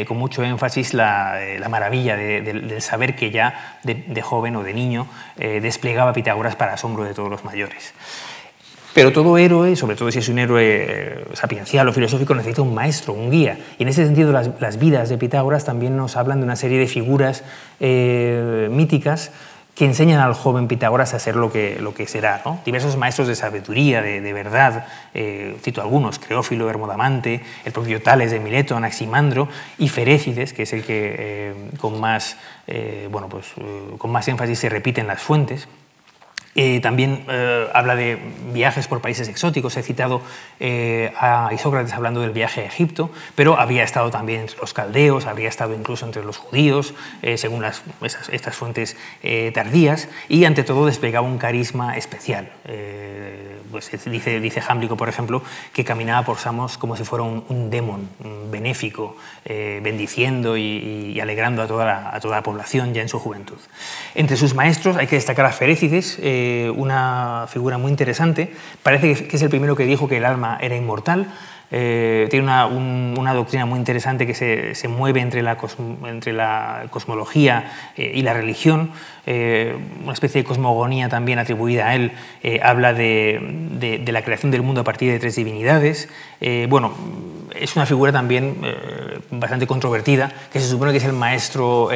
[0.07, 4.75] con mucho énfasis la, la maravilla del saber que ya de, de, joven o de
[4.75, 7.95] niño desplegaba Pitágoras para asombro de todos los mayores.
[8.93, 12.73] Pero todo héroe, sobre todo si es un héroe eh, sapiencial o filosófico, necesita un
[12.73, 13.57] maestro, un guía.
[13.77, 16.87] Y en ese sentido las, vidas de Pitágoras también nos hablan de una serie de
[16.87, 17.43] figuras
[17.79, 19.31] eh, míticas
[19.75, 22.41] que enseñan al joven Pitágoras a ser lo que, lo que será.
[22.65, 28.41] Diversos maestros de sabiduría, de, verdad, eh, cito algunos, Creófilo, Hermodamante, el propio Tales de
[28.41, 29.47] Mileto, Anaximandro
[29.77, 32.35] y Ferécides, que es el que con, más,
[33.09, 33.45] bueno, pues,
[33.97, 35.69] con más énfasis se repite en las fuentes.
[36.55, 38.17] Eh, también eh, habla de
[38.51, 39.77] viajes por países exóticos.
[39.77, 40.21] He citado
[40.59, 45.25] eh, a Isócrates hablando del viaje a Egipto, pero había estado también entre los caldeos,
[45.25, 46.93] habría estado incluso entre los judíos,
[47.35, 48.97] según estas fuentes
[49.53, 52.51] tardías, y ante todo desplegaba un carisma especial.
[53.71, 54.61] Pues dice, dice
[54.97, 58.09] por ejemplo, que caminaba por Samos como si fuera un, un demon
[58.51, 63.57] benéfico, bendiciendo y, alegrando a toda, la, a toda la población ya en su juventud.
[64.15, 66.17] Entre sus maestros hay que destacar a Ferécides,
[66.75, 68.53] una figura muy interesante.
[68.83, 71.27] Parece que es el primero que dijo que el alma era inmortal.
[71.71, 75.57] Eh, tiene una, doctrina muy interesante que se, mueve entre la,
[76.05, 78.91] entre la cosmología eh, y la religión,
[79.27, 82.11] eh, una especie de cosmogonía también atribuida a él,
[82.63, 83.39] habla de,
[84.03, 86.09] de, la creación del mundo a partir de tres divinidades.
[86.69, 86.93] bueno,
[87.53, 88.57] es una figura también
[89.29, 91.89] bastante controvertida, que se supone que es el maestro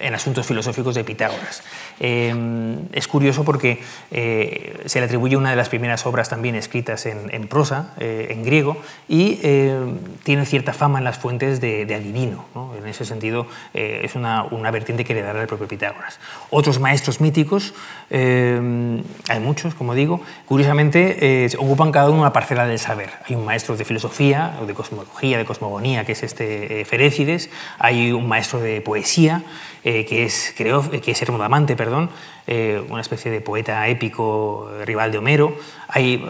[0.00, 1.62] en asuntos filosóficos de Pitágoras.
[1.98, 7.06] Em, es curioso porque eh, se le atribuye una de las primeras obras también escritas
[7.06, 12.46] en, prosa, eh, en griego, y em, tiene cierta fama en las fuentes de, adivino.
[12.78, 16.18] En ese sentido, eh, es una, vertiente que le dará el propio Pitágoras.
[16.50, 17.74] Otros maestros míticos,
[18.08, 23.10] em, hay muchos, como digo, curiosamente ocupan cada uno una parcela del saber.
[23.26, 28.12] Hay un maestro de filosofía, o de cosmología, de cosmogonía, que es este Ferécides, hay
[28.12, 29.42] un maestro de poesía,
[29.82, 32.10] que es, creo, que es Hermodamante, perdón,
[32.52, 35.56] eh, una especie de poeta épico eh, rival de Homero.
[35.86, 36.20] Hay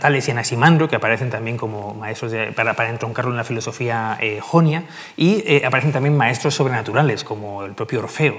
[0.00, 4.40] Tales y Anaximandro, que aparecen también como maestros para, para, entroncarlo en la filosofía eh,
[4.42, 4.82] jonia,
[5.16, 8.36] y aparecen también maestros sobrenaturales, como el propio Orfeo.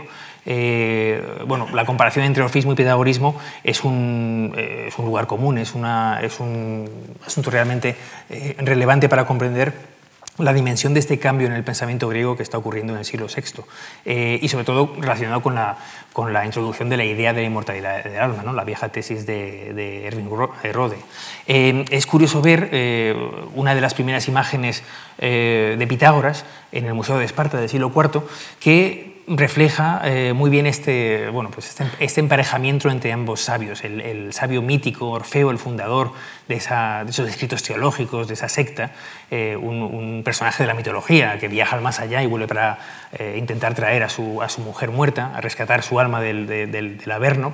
[1.48, 6.20] bueno, la comparación entre orfismo y pedagogismo es un, es un lugar común, es, una,
[6.22, 6.90] es un
[7.26, 7.96] asunto realmente
[8.58, 9.99] relevante para comprender
[10.40, 13.28] la dimensión de este cambio en el pensamiento griego que está ocurriendo en el siglo
[13.28, 13.64] VI
[14.06, 15.78] eh, y sobre todo relacionado con la,
[16.14, 18.54] con la introducción de la idea de la inmortalidad del alma, ¿no?
[18.54, 20.98] la vieja tesis de, Erwin Rode.
[21.48, 23.16] Eh, es curioso ver eh,
[23.54, 24.84] una de las primeras imágenes
[25.20, 28.22] de Pitágoras en el Museo de Esparta del siglo IV
[28.62, 34.34] que refleja eh, muy bien este, bueno, pues este, este emparejamiento entre ambos sabios, el,
[34.34, 36.12] sabio mítico, Orfeo, el fundador
[36.48, 38.92] de, esos escritos teológicos, de esa secta,
[39.30, 42.80] eh, un, personaje de la mitología que viaja al más allá y vuelve para
[43.18, 47.12] eh, intentar traer a su, a su, mujer muerta, a rescatar su alma del, del
[47.12, 47.54] Averno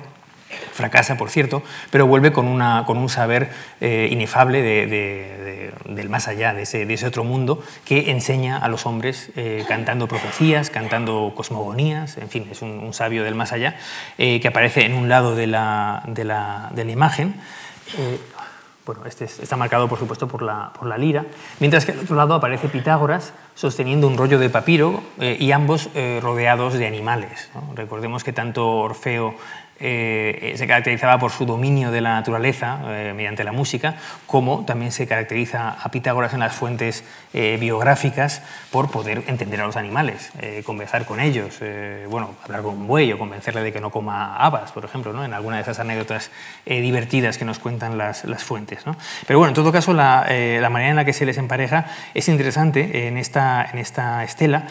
[0.76, 6.54] fracasa, por cierto, pero vuelve con, una, con un saber eh, inefable del más allá,
[6.54, 11.32] de ese, de ese, otro mundo, que enseña a los hombres eh, cantando profecías, cantando
[11.34, 13.76] cosmogonías, en fin, es un, sabio del más allá,
[14.18, 17.40] eh, que aparece en un lado de la, la, la imagen.
[18.84, 21.24] bueno, este está marcado, por supuesto, por la, por la lira,
[21.58, 25.88] mientras que al otro lado aparece Pitágoras sosteniendo un rollo de papiro y ambos
[26.20, 27.50] rodeados de animales.
[27.74, 29.34] Recordemos que tanto Orfeo
[29.78, 34.90] eh, se caracterizaba por su dominio de la naturaleza eh, mediante la música, como también
[34.90, 40.30] se caracteriza a Pitágoras en las fuentes eh, biográficas por poder entender a los animales,
[40.64, 41.60] conversar con ellos,
[42.08, 45.24] bueno, hablar con un buey o convencerle de que no coma habas, por ejemplo, ¿no?
[45.24, 46.30] en alguna de esas anécdotas
[46.64, 48.86] divertidas que nos cuentan las, las fuentes.
[48.86, 48.96] ¿no?
[49.26, 52.28] Pero bueno, en todo caso, la, la, manera en la que se les empareja es
[52.28, 54.66] interesante en esta, en esta estela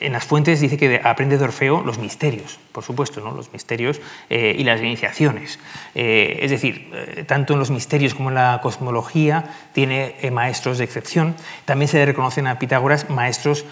[0.00, 3.32] en las fuentes dice que aprende de Orfeo los misterios, por supuesto, ¿no?
[3.32, 5.58] los misterios eh, y las iniciaciones.
[5.94, 10.84] Eh, es decir, eh, tanto en los misterios como en la cosmología tiene maestros de
[10.84, 11.34] excepción.
[11.64, 13.64] También se le reconocen a Pitágoras maestros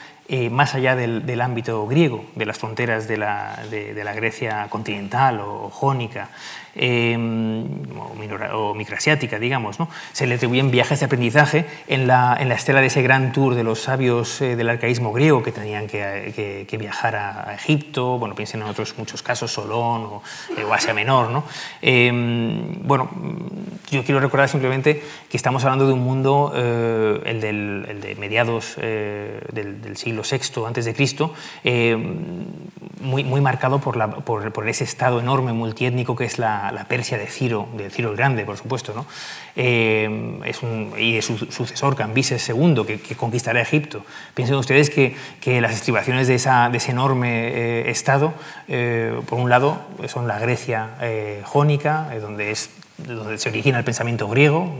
[0.50, 5.70] más allá del, ámbito griego, de las fronteras de la, de la Grecia continental o
[5.70, 6.30] jónica.
[6.78, 7.64] Em,
[8.52, 9.78] o, microasiática, digamos.
[9.78, 9.88] ¿no?
[10.12, 13.80] Se le atribuyen viajes de aprendizaje en la, estela de ese gran tour de los
[13.80, 18.94] sabios eh, del arcaísmo griego que tenían que, viajar a, Egipto, bueno, piensen en otros
[18.98, 20.22] muchos casos, Solón o,
[20.56, 21.30] eh, Asia Menor.
[21.30, 21.44] ¿no?
[21.80, 23.08] Em, bueno,
[23.90, 28.14] yo quiero recordar simplemente que estamos hablando de un mundo, eh, el, del, el, de
[28.16, 31.32] mediados del, del, siglo VI antes de Cristo,
[31.64, 32.44] em,
[33.00, 37.68] muy, marcado por, por ese estado enorme multiétnico que es la, la, Persia de Ciro,
[37.76, 39.06] de Ciro el Grande, por supuesto, ¿no?
[39.56, 44.04] Eh, es un, y de su sucesor, Cambises II, que, conquistará Egipto.
[44.34, 48.34] Piensen ustedes que, que las estribaciones de, esa, de ese enorme eh, estado,
[48.68, 50.90] eh, por un lado, son la Grecia
[51.44, 54.72] jónica, donde es donde se origina el pensamiento griego,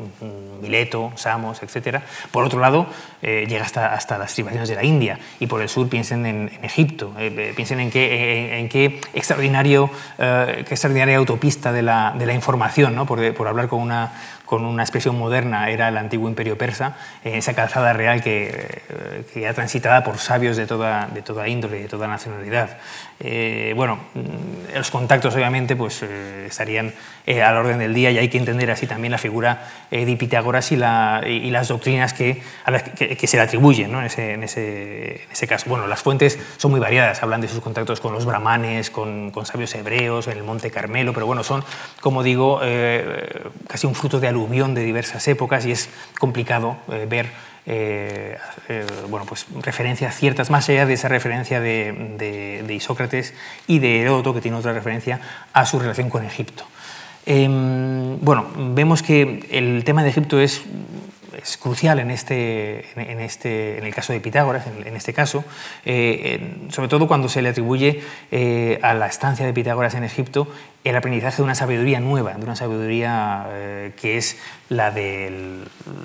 [0.61, 2.01] Mileto, Samos, etc.
[2.31, 2.87] Por otro lado,
[3.23, 6.51] eh, llega hasta, hasta las civilizaciones de la India y por el sur piensen en,
[6.63, 12.27] Egipto, eh, eh, piensen en qué, en, qué, extraordinario, qué extraordinaria autopista de la, de
[12.27, 13.07] la información, ¿no?
[13.07, 14.13] por, por hablar con una,
[14.47, 18.83] con una expresión moderna, era el antiguo imperio persa, esa calzada real que,
[19.33, 22.79] que era transitada por sabios de toda, de toda índole, de toda nacionalidad.
[23.75, 26.95] bueno, mm, los contactos obviamente pues, estarían
[27.27, 30.71] a la orden del día y hay que entender así también la figura de Pitágoras
[30.73, 32.43] y, la, y, las doctrinas que,
[32.97, 34.01] que, se le atribuyen ¿no?
[34.01, 35.69] en, ese, en, ese, en, ese, caso.
[35.69, 39.47] Bueno, las fuentes son muy variadas, hablan de sus contactos con los brahmanes, con, con
[39.47, 41.65] sabios hebreos, en el Monte Carmelo, pero bueno, son,
[42.01, 47.07] como digo, eh, casi un fruto de aluvión de diversas épocas y es complicado eh,
[47.09, 47.27] ver
[47.69, 48.39] eh,
[49.11, 53.35] bueno, pues referencias ciertas, más allá de esa referencia de, de, de, Isócrates
[53.67, 55.21] y de Heródoto, que tiene otra referencia
[55.53, 56.65] a su relación con Egipto.
[57.27, 60.63] Em, bueno, vemos que el tema de Egipto es,
[61.43, 65.45] es crucial en, este, en, este, en el caso de Pitágoras, en, este caso,
[65.85, 70.49] eh, sobre todo cuando se le atribuye eh, a la estancia de Pitágoras en Egipto
[70.85, 75.65] el aprendizaje de una sabiduría nueva, de una sabiduría eh, que es la del,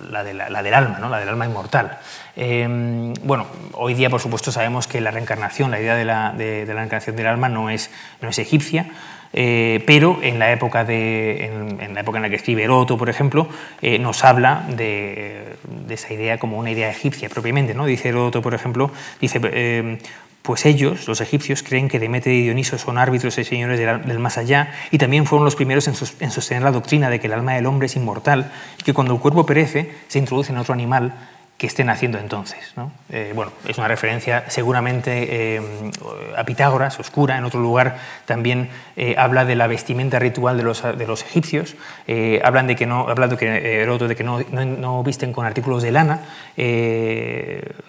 [0.10, 1.10] la, de la, del alma, ¿no?
[1.10, 2.00] la del alma inmortal.
[2.36, 6.65] Em, bueno, hoy día, por supuesto, sabemos que la reencarnación, la idea de la, de,
[6.65, 7.91] de la reencarnación del alma no es,
[8.22, 8.88] no es egipcia,
[9.34, 13.48] eh, pero en la, época en, la que escribe Heroto, por ejemplo,
[13.82, 15.56] eh, nos habla de,
[15.89, 17.74] esa idea como una idea egipcia propiamente.
[17.74, 17.86] ¿no?
[17.86, 20.00] Dice Heroto, por ejemplo, dice, eh,
[20.41, 24.38] pues ellos, los egipcios, creen que Demeter y Dioniso son árbitros y señores del, más
[24.38, 27.67] allá y también fueron los primeros en sostener la doctrina de que el alma del
[27.67, 31.13] hombre es inmortal y que cuando el cuerpo perece se introduce en otro animal
[31.62, 32.74] que estén haciendo entonces.
[33.12, 35.62] Eh, bueno, es una referencia seguramente eh,
[36.36, 40.82] a Pitágoras, oscura, en otro lugar también eh, habla de la vestimenta ritual de los,
[40.82, 41.76] de los egipcios,
[42.43, 46.21] hablan de que no, hablando que, de que no, no, visten con artículos de lana,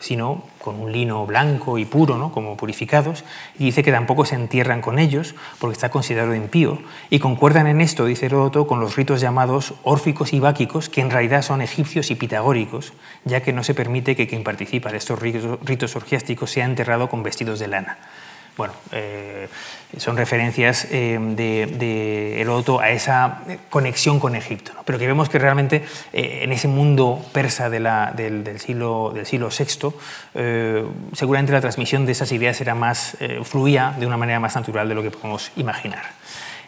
[0.00, 2.32] sino con un lino blanco y puro, ¿no?
[2.32, 3.24] como purificados,
[3.58, 6.78] y dice que tampoco se entierran con ellos porque está considerado impío,
[7.10, 11.10] y concuerdan en esto, dice Heródoto, con los ritos llamados órficos y báquicos, que en
[11.10, 12.94] realidad son egipcios y pitagóricos,
[13.24, 17.22] ya que no se permite que quien participa de estos ritos orgiásticos sea enterrado con
[17.22, 17.98] vestidos de lana.
[18.56, 19.48] Bueno, eh,
[19.96, 25.84] son referencias eh, de, Heródoto a esa conexión con Egipto, pero que vemos que realmente
[26.12, 27.88] eh, en ese mundo persa del,
[28.60, 29.94] siglo, del siglo VI,
[31.14, 34.94] seguramente la transmisión de esas ideas era más, fluía de una manera más natural de
[34.94, 36.04] lo que podemos imaginar.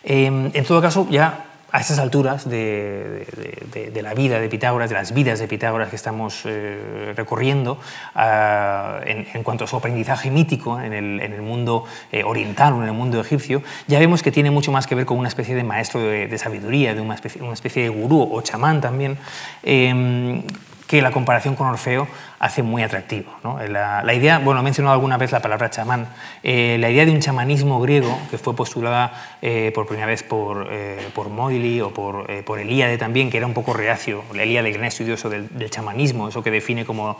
[0.05, 3.27] en todo caso, ya a estas alturas de,
[4.01, 7.81] la vida de Pitágoras, de las vidas de Pitágoras que estamos eh, recorriendo,
[8.15, 12.93] ah, en, cuanto a su aprendizaje mítico en el, mundo eh, oriental o en el
[12.93, 16.01] mundo egipcio, ya vemos que tiene mucho más que ver con una especie de maestro
[16.01, 19.19] de, sabiduría, de una especie, una especie, de gurú o chamán también,
[19.65, 20.45] em,
[20.95, 22.07] que la comparación con Orfeo
[22.39, 23.29] hace muy atractivo.
[23.69, 26.07] La, idea, bueno, he mencionado alguna vez la palabra chamán,
[26.45, 30.69] eh, la idea de un chamanismo griego que fue postulada eh, por primera vez por,
[30.71, 34.75] eh, por Moily o por, por Elíade también, que era un poco reacio, Elíade, el
[34.75, 37.17] gran estudioso del, del chamanismo, eso que define como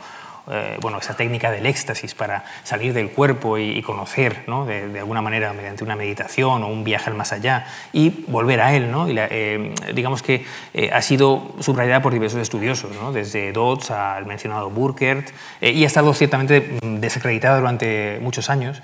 [0.51, 4.65] eh, bueno, esa técnica del éxtasis para salir del cuerpo y, conocer ¿no?
[4.65, 8.75] de, alguna manera mediante una meditación o un viaje al más allá y volver a
[8.75, 8.91] él.
[8.91, 9.07] ¿no?
[9.09, 13.11] Eh, digamos que eh, ha sido subrayada por diversos estudiosos, ¿no?
[13.11, 15.29] desde Dodds al mencionado Burkert,
[15.61, 18.81] y ha estado ciertamente mm, desacreditada durante muchos años,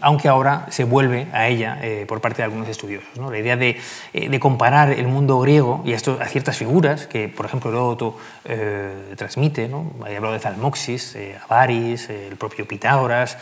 [0.00, 3.08] aunque ahora se vuelve a ella por parte de algunos estudiosos.
[3.16, 3.30] ¿no?
[3.30, 3.80] La idea de,
[4.12, 8.16] de, comparar el mundo griego y esto, a ciertas figuras que, por ejemplo, Heródoto
[9.16, 9.92] transmite, ¿no?
[10.04, 11.16] hablado de Zalmoxis,
[11.48, 13.38] Avaris, el propio Pitágoras,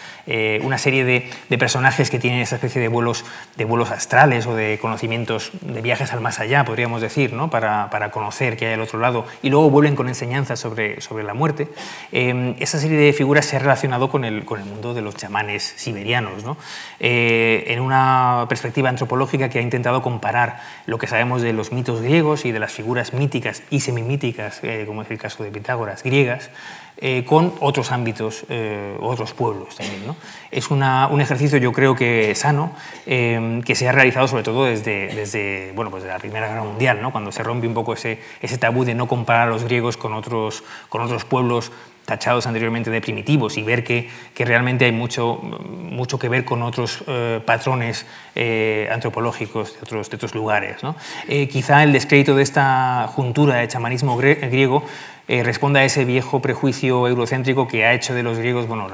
[0.62, 3.24] una serie de, personajes que tienen esa especie de vuelos,
[3.56, 7.50] de vuelos astrales o de conocimientos, de viajes al más allá, podríamos decir, ¿no?
[7.50, 11.24] para, para conocer qué hay al otro lado, y luego vuelven con enseñanzas sobre, sobre
[11.24, 11.68] la muerte.
[12.12, 15.63] esa serie de figuras se ha relacionado con el, con el mundo de los chamanes
[15.64, 16.56] siberianos, ¿no?
[17.00, 22.44] en una perspectiva antropológica que ha intentado comparar lo que sabemos de los mitos griegos
[22.44, 26.50] y de las figuras míticas y semimíticas, eh, como es el caso de Pitágoras, griegas,
[26.96, 30.06] eh, con otros ámbitos, eh, otros pueblos también.
[30.06, 30.16] ¿no?
[30.50, 30.82] Es un
[31.20, 32.72] ejercicio, yo creo que sano,
[33.04, 37.12] que se ha realizado sobre todo desde, desde, bueno, pues la Primera Guerra Mundial, ¿no?
[37.12, 40.14] cuando se rompe un poco ese, ese tabú de no comparar a los griegos con
[40.14, 41.72] otros, con otros pueblos
[42.04, 46.62] tachados anteriormente de primitivos y ver que, que realmente hay mucho, mucho que ver con
[46.62, 50.82] otros eh, patrones eh, antropológicos de otros, de otros lugares.
[50.82, 50.96] ¿no?
[51.28, 54.84] Eh, quizá el descrédito de esta juntura de chamanismo griego
[55.26, 58.88] responda a ese viejo prejuicio eurocéntrico que ha hecho de los griegos bueno,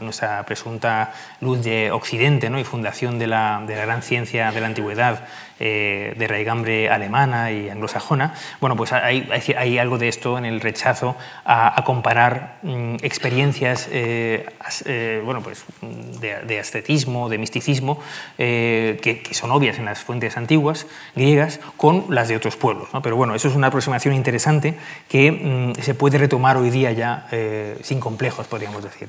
[0.00, 2.58] nuestra presunta luz de Occidente ¿no?
[2.58, 5.24] y fundación de la, de la gran ciencia de la antigüedad
[5.60, 11.16] eh, de raigambre alemana y anglosajona, bueno, pues hay, algo de esto en el rechazo
[11.44, 14.46] a, comparar mm, experiencias eh,
[14.84, 15.64] eh, bueno, pues
[16.20, 18.00] de, de, ascetismo, de misticismo,
[18.36, 20.86] que, son obvias en las fuentes antiguas
[21.16, 22.90] griegas, con las de otros pueblos.
[23.02, 24.76] Pero bueno, eso es una aproximación interesante
[25.08, 27.26] que mm, se puede retomar hoy día ya
[27.82, 29.08] sin complejos, podríamos decir.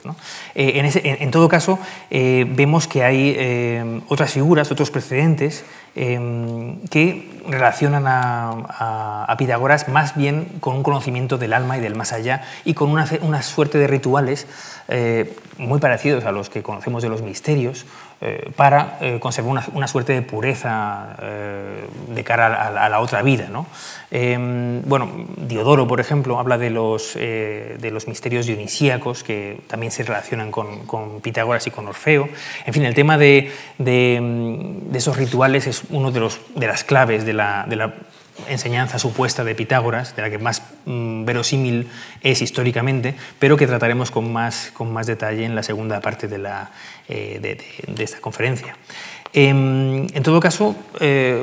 [0.56, 1.80] En, en, todo caso,
[2.10, 5.64] vemos que hay otras figuras, otros precedentes
[5.96, 12.44] que relacionan a, Pitágoras más bien con un conocimiento del alma y del más allá
[12.66, 14.48] y con una, una suerte de rituales
[14.90, 17.86] eh, muy parecidos a los que conocemos de los misterios
[18.22, 23.48] eh, para eh, conservar una, suerte de pureza eh, de cara a, la otra vida.
[23.50, 23.66] ¿no?
[24.12, 30.04] Em, bueno, Diodoro, por ejemplo, habla de los, de los misterios dionisíacos que también se
[30.04, 32.28] relacionan con, Pitágoras y con Orfeo.
[32.66, 37.26] En fin, el tema de, de, esos rituales es uno de, los, de las claves
[37.26, 37.94] de la, de la
[38.48, 41.90] enseñanza supuesta de Pitágoras, de la que más mm, verosímil
[42.22, 46.38] es históricamente, pero que trataremos con más, con más detalle en la segunda parte de,
[46.38, 46.72] la,
[47.08, 48.76] de, de esta conferencia.
[49.32, 51.40] Em, en todo caso, eh,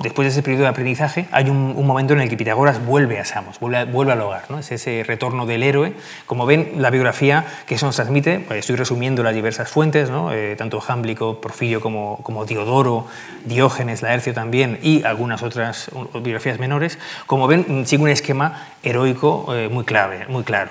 [0.00, 3.24] después de ese periodo de aprendizaje, hay un, momento en el que Pitágoras vuelve a
[3.24, 4.60] Samos, vuelve, al hogar, ¿no?
[4.60, 5.94] es ese retorno del héroe.
[6.26, 10.32] Como ven, la biografía que eso nos transmite, pues estoy resumiendo las diversas fuentes, ¿no?
[10.32, 13.06] Eh, tanto Jámblico, Porfirio como, como Diodoro,
[13.44, 19.68] Diógenes, Laercio también, y algunas otras biografías menores, como ven, sigue un esquema heroico eh,
[19.68, 20.70] muy clave, muy claro.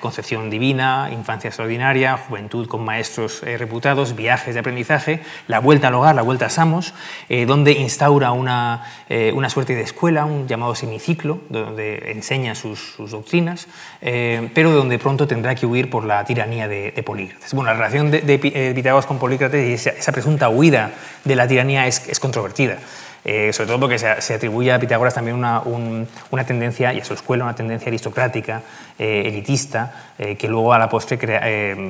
[0.00, 6.14] concepción divina, infancia extraordinaria, juventud con maestros reputados, viajes de aprendizaje, la vuelta al hogar,
[6.14, 6.94] la vuelta a Samos,
[7.28, 12.94] eh, donde instaura una, eh, una, suerte de escuela, un llamado semiciclo, donde enseña sus,
[12.98, 13.68] doctrinas,
[14.00, 17.54] eh, pero donde pronto tendrá que huir por la tiranía de, Polícrates.
[17.54, 20.92] Bueno, la relación de, Pitágoras con Polícrates y esa, presunta huida
[21.24, 22.78] de la tiranía es controvertida.
[23.24, 27.14] Eh, sobre todo porque se, atribuye a Pitágoras también una, una, tendencia, y a su
[27.14, 28.62] escuela, una tendencia aristocrática,
[28.98, 31.18] eh, elitista, eh, que luego a la postre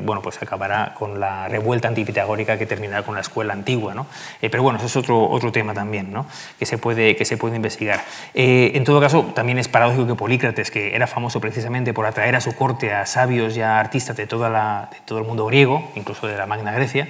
[0.04, 3.94] bueno, pues acabará con la revuelta antipitagórica que terminará con la escuela antigua.
[3.94, 4.06] ¿no?
[4.40, 6.26] pero bueno, eso es otro, otro tema también ¿no?
[6.58, 8.00] que, se puede, que se puede investigar.
[8.34, 12.40] en todo caso, también es paradójico que Polícrates, que era famoso precisamente por atraer a
[12.40, 15.90] su corte a sabios y a artistas de, toda la, de todo el mundo griego,
[15.94, 17.08] incluso de la Magna Grecia,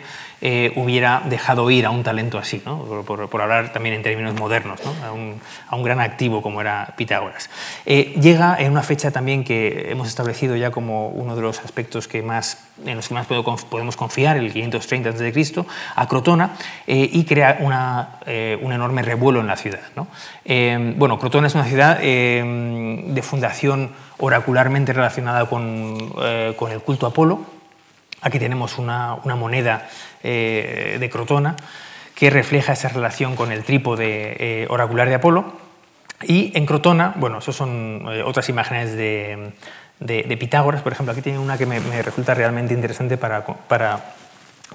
[0.77, 2.85] hubiera dejado ir a un talento así, ¿no?
[3.07, 7.49] por, por hablar también en términos modernos, a, un, gran activo como era Pitágoras.
[7.87, 12.09] Eh, llega en una fecha también que hemos establecido ya como uno de los aspectos
[12.09, 16.57] que más, en los que más podemos confiar, el 530 a.C., a Crotona,
[16.89, 19.81] eh, y crea una, eh, un enorme revuelo en la ciudad.
[20.97, 26.13] bueno, Crotona es una ciudad de fundación oracularmente relacionada con,
[26.57, 27.43] con, el culto a Apolo.
[28.23, 29.89] Aquí tenemos una, una moneda
[30.23, 31.57] de Crotona
[32.21, 35.55] que refleja esa relación con el trípode eh, oracular de Apolo.
[36.23, 39.55] Y en Crotona, bueno, eso son eh, otras imágenes de,
[40.01, 44.13] de, Pitágoras, por ejemplo, aquí tiene una que me, resulta realmente interesante para, para,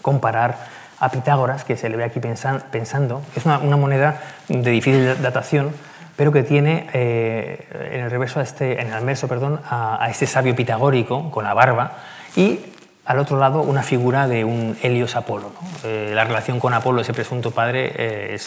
[0.02, 0.58] comparar
[1.00, 3.22] a Pitágoras, que se le ve aquí pensando.
[3.36, 5.72] Es una, una moneda de difícil datación,
[6.16, 10.10] pero que tiene eh, en el reverso, a este, en el anverso, perdón, a, a,
[10.10, 11.98] este sabio pitagórico con la barba
[12.36, 12.60] y
[13.06, 15.52] al otro lado una figura de un Helios Apolo.
[15.84, 18.38] Eh, la relación con Apolo, ese presunto padre, eh,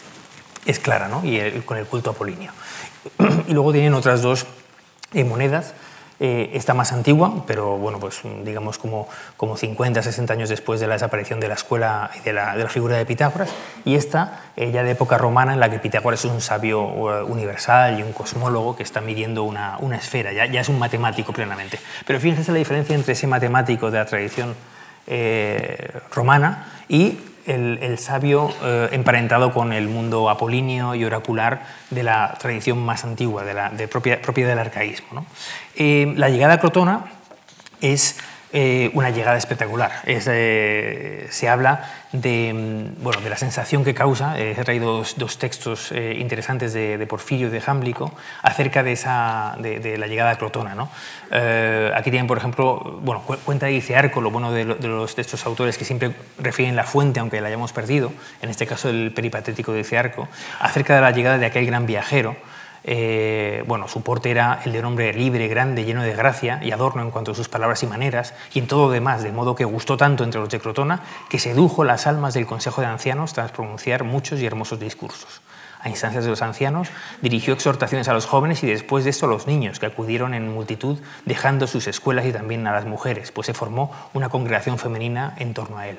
[0.66, 1.24] es, clara, ¿no?
[1.24, 2.52] y con el culto apolíneo.
[3.48, 4.46] y luego tienen otras dos
[5.14, 5.74] eh, monedas
[6.20, 9.06] eh, esta más antigua, pero bueno, pues digamos como,
[9.36, 12.64] como 50, 60 años después de la desaparición de la escuela y de la, de
[12.64, 13.50] la figura de Pitágoras,
[13.84, 17.24] y esta eh, ya de época romana en la que Pitágoras es un sabio uh,
[17.24, 21.32] universal y un cosmólogo que está midiendo una, una esfera, ya, ya, es un matemático
[21.32, 21.78] plenamente.
[22.04, 24.56] Pero fíjense la diferencia entre ese matemático de la tradición
[25.06, 27.16] eh, romana y
[27.48, 33.44] el, sabio eh, emparentado con el mundo apolíneo y oracular de la tradición más antigua,
[33.44, 35.26] de propia, propia, del arcaísmo.
[35.74, 37.06] Eh, la llegada a Crotona
[37.80, 38.18] es
[38.50, 39.92] eh, una llegada espectacular.
[40.06, 45.38] Eh, se habla de, mm, bueno, de la sensación que causa, eh, he traído dos,
[45.38, 50.74] textos interesantes de, Porfirio y de Jámblico acerca de, esa, de, la llegada a Crotona.
[50.74, 50.88] ¿no?
[51.94, 55.76] aquí tienen, por ejemplo, bueno, cuenta dice Arco, lo bueno de, los, de estos autores
[55.76, 59.98] que siempre refieren la fuente, aunque la hayamos perdido, en este caso el peripatético de
[59.98, 60.28] Arco,
[60.60, 62.36] acerca de la llegada de aquel gran viajero
[62.90, 66.70] eh, bueno, su porte era el de un hombre libre, grande, lleno de gracia y
[66.70, 69.54] adorno en cuanto a sus palabras y maneras, y en todo lo demás, de modo
[69.54, 73.34] que gustó tanto entre los de Crotona que sedujo las almas del Consejo de Ancianos
[73.34, 75.42] tras pronunciar muchos y hermosos discursos.
[75.80, 76.88] A instancias de los ancianos,
[77.20, 80.50] dirigió exhortaciones a los jóvenes y después de esto a los niños, que acudieron en
[80.50, 85.34] multitud, dejando sus escuelas y también a las mujeres, pues se formó una congregación femenina
[85.36, 85.98] en torno a él.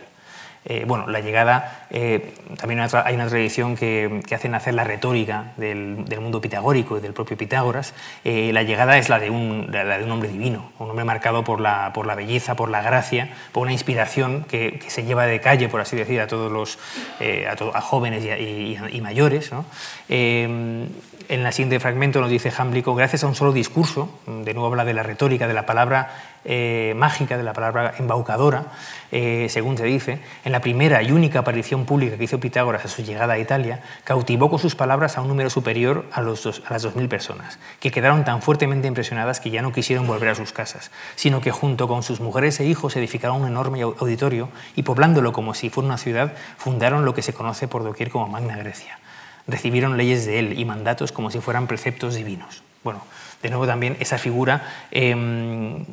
[0.65, 5.53] Eh, bueno, la llegada, eh, también hay una tradición que, que, hace nacer la retórica
[5.55, 7.93] del, mundo pitagórico y del propio Pitágoras.
[8.25, 9.73] Eh, la llegada es la de, un,
[10.11, 14.79] hombre divino, un hombre marcado por la, belleza, por la gracia, por una inspiración que,
[14.87, 16.77] se lleva de calle, por así decir, a todos los
[17.81, 19.51] jóvenes y, mayores.
[21.29, 24.83] En el siguiente fragmento nos dice Jámblico, gracias a un solo discurso, de nuevo habla
[24.83, 26.09] de la retórica, de la palabra
[26.43, 28.65] eh, mágica, de la palabra embaucadora,
[29.11, 32.87] eh, según se dice, en la primera y única aparición pública que hizo Pitágoras a
[32.87, 36.73] su llegada a Italia, cautivó con sus palabras a un número superior a, los a
[36.73, 40.51] las 2.000 personas, que quedaron tan fuertemente impresionadas que ya no quisieron volver a sus
[40.51, 45.31] casas, sino que junto con sus mujeres e hijos edificaron un enorme auditorio y poblándolo
[45.31, 48.97] como si fuera una ciudad, fundaron lo que se conoce por doquier como Magna Grecia.
[49.49, 52.63] Recibieron leyes de él y mandatos como si fueran preceptos divinos.
[52.83, 53.01] Bueno,
[53.41, 55.85] de nuevo también esa figura em,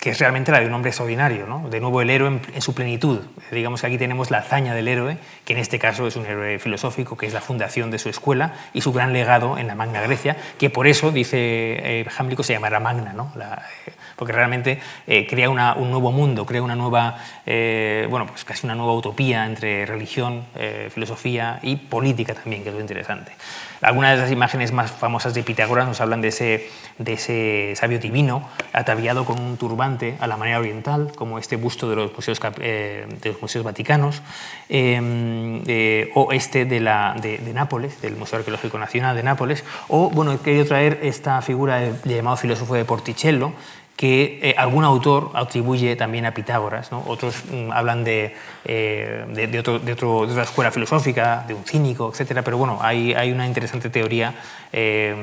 [0.00, 1.68] que es realmente la de un hombre extraordinario, ¿no?
[1.68, 3.20] de nuevo el héroe en, su plenitud.
[3.50, 6.58] Digamos que aquí tenemos la hazaña del héroe, que en este caso es un héroe
[6.58, 10.00] filosófico, que es la fundación de su escuela y su gran legado en la Magna
[10.00, 12.06] Grecia, que por eso, dice eh,
[12.42, 13.32] se llamará Magna, ¿no?
[13.36, 18.74] Eh, porque realmente eh, crea un nuevo mundo, crea una nueva, bueno, pues casi una
[18.74, 20.44] nueva utopía entre religión,
[20.90, 23.32] filosofía y política también, que es lo interesante.
[23.80, 28.00] Algunas de las imágenes más famosas de Pitágoras nos hablan de ese, de ese sabio
[28.00, 32.40] divino ataviado con un turbante a la manera oriental, como este busto de los museos,
[32.60, 34.20] eh, de los museos vaticanos,
[34.68, 40.10] em, eh, o este de, la, de, Nápoles, del Museo Arqueológico Nacional de Nápoles, o
[40.10, 43.52] bueno, he querido traer esta figura llamado filósofo de Porticello,
[43.98, 46.88] que eh, algún autor atribuye también a Pitágoras.
[46.92, 48.32] Otros mm, hablan de,
[48.64, 52.42] eh, de, otra escuela filosófica, de un cínico, etc.
[52.44, 54.34] Pero bueno, hay, una interesante teoría
[54.72, 55.16] eh,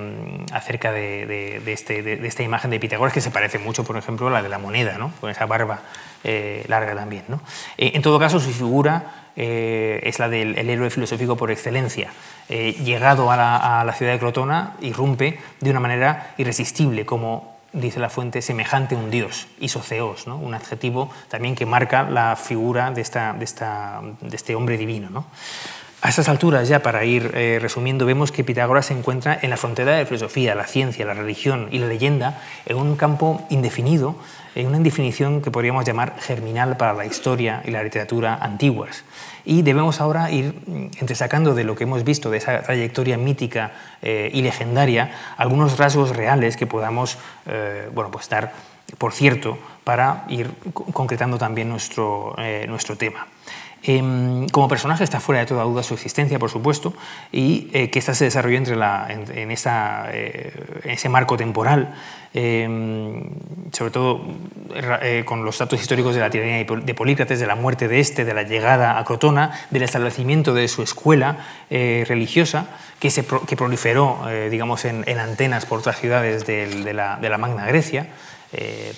[0.52, 4.32] acerca de, este, de, esta imagen de Pitágoras que se parece mucho, por ejemplo, a
[4.32, 5.14] la de la moneda, ¿no?
[5.22, 5.80] con esa barba
[6.68, 7.24] larga también.
[7.30, 7.40] ¿no?
[7.78, 12.10] en todo caso, su figura es la del héroe filosófico por excelencia.
[12.50, 18.00] llegado a la, a la, ciudad de Crotona, irrumpe de una manera irresistible, como dice
[18.00, 20.38] la fuente, semejante a un dios, isoceos, ¿no?
[20.38, 25.10] un adjetivo también que marca la figura de, esta, de, esta, de este hombre divino.
[25.10, 25.26] ¿no?
[26.02, 29.58] A estas alturas, ya para ir eh, resumiendo, vemos que Pitágoras se encuentra en la
[29.58, 34.16] frontera de la filosofía, la ciencia, la religión y la leyenda, en un campo indefinido,
[34.54, 39.04] en una indefinición que podríamos llamar germinal para la historia y la literatura antiguas.
[39.46, 43.72] Y debemos ahora ir mm, entresacando de lo que hemos visto, de esa trayectoria mítica
[44.02, 48.54] eh, y legendaria, algunos rasgos reales que podamos eh, bueno, pues dar
[48.98, 50.52] por cierto para ir
[50.94, 53.28] concretando también nuestro, eh, nuestro tema.
[53.88, 56.94] Em, como personaje está fuera de toda duda su existencia, por supuesto,
[57.32, 60.52] y eh, que ésta se desarrolló entre la, en, eh,
[60.86, 61.94] ese marco temporal,
[62.34, 63.30] em,
[63.72, 64.22] sobre todo
[64.74, 68.26] eh, con los datos históricos de la tiranía de Polícrates, de la muerte de este,
[68.26, 71.38] de la llegada a Crotona, del establecimiento de su escuela
[71.70, 72.68] religiosa,
[73.00, 73.12] que,
[73.56, 74.20] proliferó
[74.50, 78.08] digamos, en, en, antenas por otras ciudades de la Magna Grecia.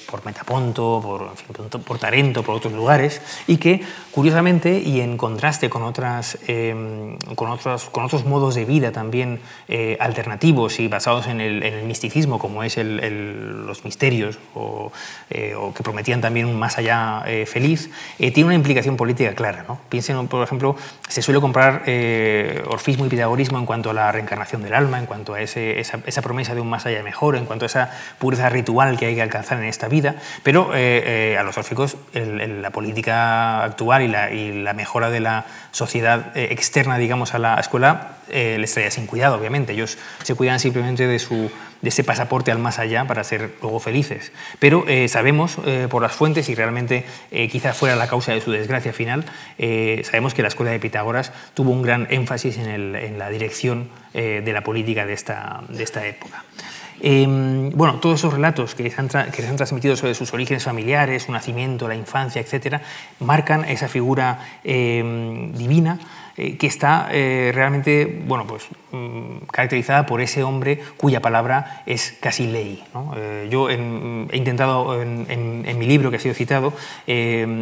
[0.10, 3.82] Por Metaponto, por, por, Tarento, por otros lugares, y que
[4.12, 6.38] curiosamente y en contraste con, otras,
[7.36, 9.39] con, otros, con otros modos de vida también
[9.99, 14.91] alternativos y basados en el, misticismo, como es los misterios, o,
[15.58, 19.66] o, que prometían también un más allá feliz, tiene una implicación política clara.
[19.68, 19.80] ¿no?
[19.89, 20.76] Piensen, por ejemplo,
[21.08, 21.84] se suele comprar
[22.68, 26.55] orfismo y pitagorismo en cuanto a la reencarnación del alma, en cuanto a esa, promesa
[26.55, 29.47] de un más allá mejor, en cuanto a esa pureza ritual que hay que alcanzar
[29.56, 35.10] en esta vida, pero eh, eh, a los órficos la política actual y la, mejora
[35.10, 39.72] de la sociedad eh, externa, digamos, a la escuela les traía sin cuidado, obviamente.
[39.72, 41.50] Ellos se cuidan simplemente de su
[41.82, 44.32] de ese pasaporte al más allá para ser luego felices.
[44.60, 48.41] Pero eh, sabemos eh, por las fuentes, y realmente eh, quizás fuera la causa de
[48.41, 49.26] su desgracia final,
[50.04, 54.62] sabemos que la escuela de Pitágoras tuvo un gran énfasis en, la dirección de la
[54.62, 56.43] política de esta, de esta época.
[57.00, 61.24] Em, bueno, todos esos relatos que se, han que han transmitido sobre sus orígenes familiares,
[61.24, 62.82] su nacimiento, la infancia, etcétera,
[63.20, 66.00] marcan esa figura em, divina
[66.39, 72.16] eh, que está eh, realmente bueno, pues, mm, caracterizada por ese hombre cuya palabra es
[72.20, 72.84] casi ley.
[73.16, 73.74] Eh, yo he
[74.34, 76.74] intentado en, mi libro que ha sido citado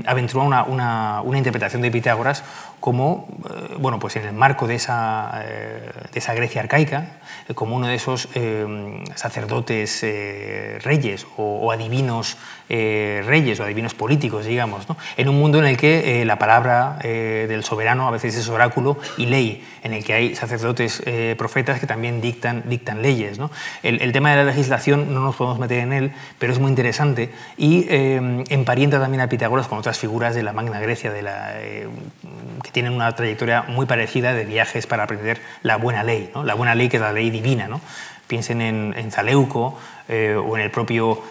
[0.05, 2.43] aventurar una, una, una, interpretación de Pitágoras
[2.85, 3.27] como,
[3.79, 7.17] bueno, pues en el marco de esa, de esa Grecia arcaica,
[7.55, 8.29] como uno de esos
[9.15, 10.05] sacerdotes
[10.83, 12.37] reyes o, adivinos
[12.69, 14.85] reyes o adivinos políticos, digamos,
[15.17, 19.25] en un mundo en el que la palabra del soberano a veces es oráculo y
[19.25, 23.37] ley, en el que hay sacerdotes eh, profetas que también dictan, dictan leyes.
[23.37, 23.51] ¿no?
[23.83, 27.31] El, tema de la legislación no nos podemos meter en él, pero es muy interesante
[27.55, 31.51] y eh, emparienta también a Pitágoras con otras figuras de la Magna Grecia, de la,
[31.61, 31.87] eh,
[32.63, 36.43] que tienen una trayectoria muy parecida de viajes para aprender la buena ley, ¿no?
[36.43, 37.67] la buena ley que es la ley divina.
[37.67, 37.79] ¿no?
[38.25, 39.77] Piensen en, en Zaleuco
[40.07, 41.21] o en el propio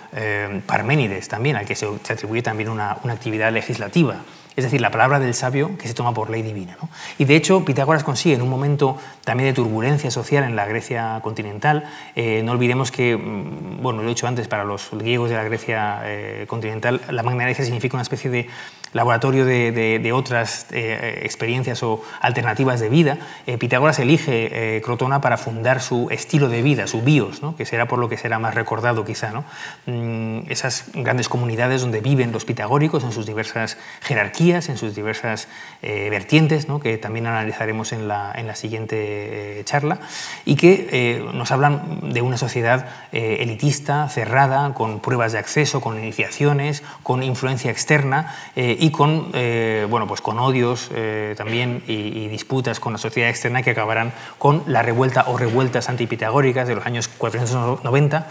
[0.66, 4.16] Parménides también, al que se, atribuye también una, actividad legislativa.
[4.57, 6.77] Es decir, la palabra del sabio que se toma por ley divina.
[7.18, 11.18] Y de hecho, Pitágoras consigue en un momento también de turbulencia social en la Grecia
[11.22, 15.37] continental, eh, no olvidemos que, mm, bueno, lo he dicho antes, para los griegos de
[15.37, 18.49] la Grecia eh, continental, la Magna Grecia significa una especie de
[18.95, 25.37] laboratorio de, otras eh, experiencias o alternativas de vida, eh, Pitágoras elige eh, Crotona para
[25.37, 29.05] fundar su estilo de vida, su bios, que será por lo que será más recordado
[29.05, 29.31] quizá.
[29.31, 29.45] ¿no?
[29.87, 35.49] Mm, esas grandes comunidades donde viven los pitagóricos en sus diversas jerarquías, en sus diversas
[35.83, 39.99] vertientes, que también analizaremos en la, en la siguiente charla,
[40.45, 46.83] y que nos hablan de una sociedad elitista, cerrada, con pruebas de acceso, con iniciaciones,
[47.03, 52.93] con influencia externa y con, eh, bueno, pues con odios eh, también y, disputas con
[52.93, 58.27] la sociedad externa que acabarán con la revuelta o revueltas antipitagóricas de los años 490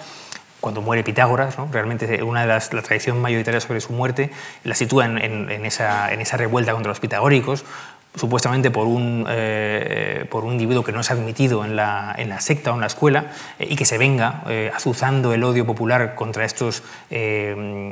[0.63, 4.31] cuando muere Pitágoras, realmente una de las, la tradición mayoritaria sobre su muerte
[4.63, 7.65] la sitúa en, esa, revuelta contra los pitagóricos,
[8.15, 12.39] supuestamente por un, eh, por un individuo que no es admitido en la, en la
[12.39, 13.25] secta o en la escuela
[13.59, 16.81] eh, y que se venga eh, azuzando el odio popular contra estos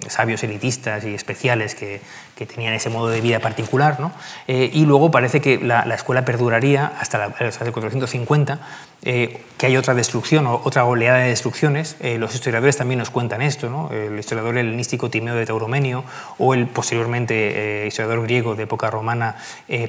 [0.07, 1.99] sabios elitistas y especiales que,
[2.41, 3.99] que, tenían ese modo de vida particular.
[3.99, 4.11] ¿no?
[4.47, 8.59] y luego parece que la, la escuela perduraría hasta, el 450
[9.03, 11.95] eh, que hay otra destrucción otra oleada de destrucciones.
[11.99, 13.89] Eh, los historiadores también nos cuentan esto, ¿no?
[13.91, 16.03] el historiador helenístico Timeo de Tauromenio
[16.37, 19.37] o el posteriormente eh, historiador griego de época romana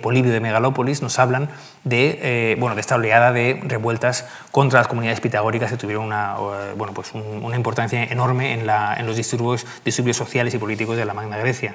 [0.03, 1.48] Polibio de Megalópolis nos hablan
[1.84, 6.36] de, bueno, de esta oleada de revueltas contra las comunidades pitagóricas que tuvieron una,
[6.76, 11.05] bueno, pues una importancia enorme en, la, en los disturbios, disturbios sociales y políticos de
[11.05, 11.74] la Magna Grecia.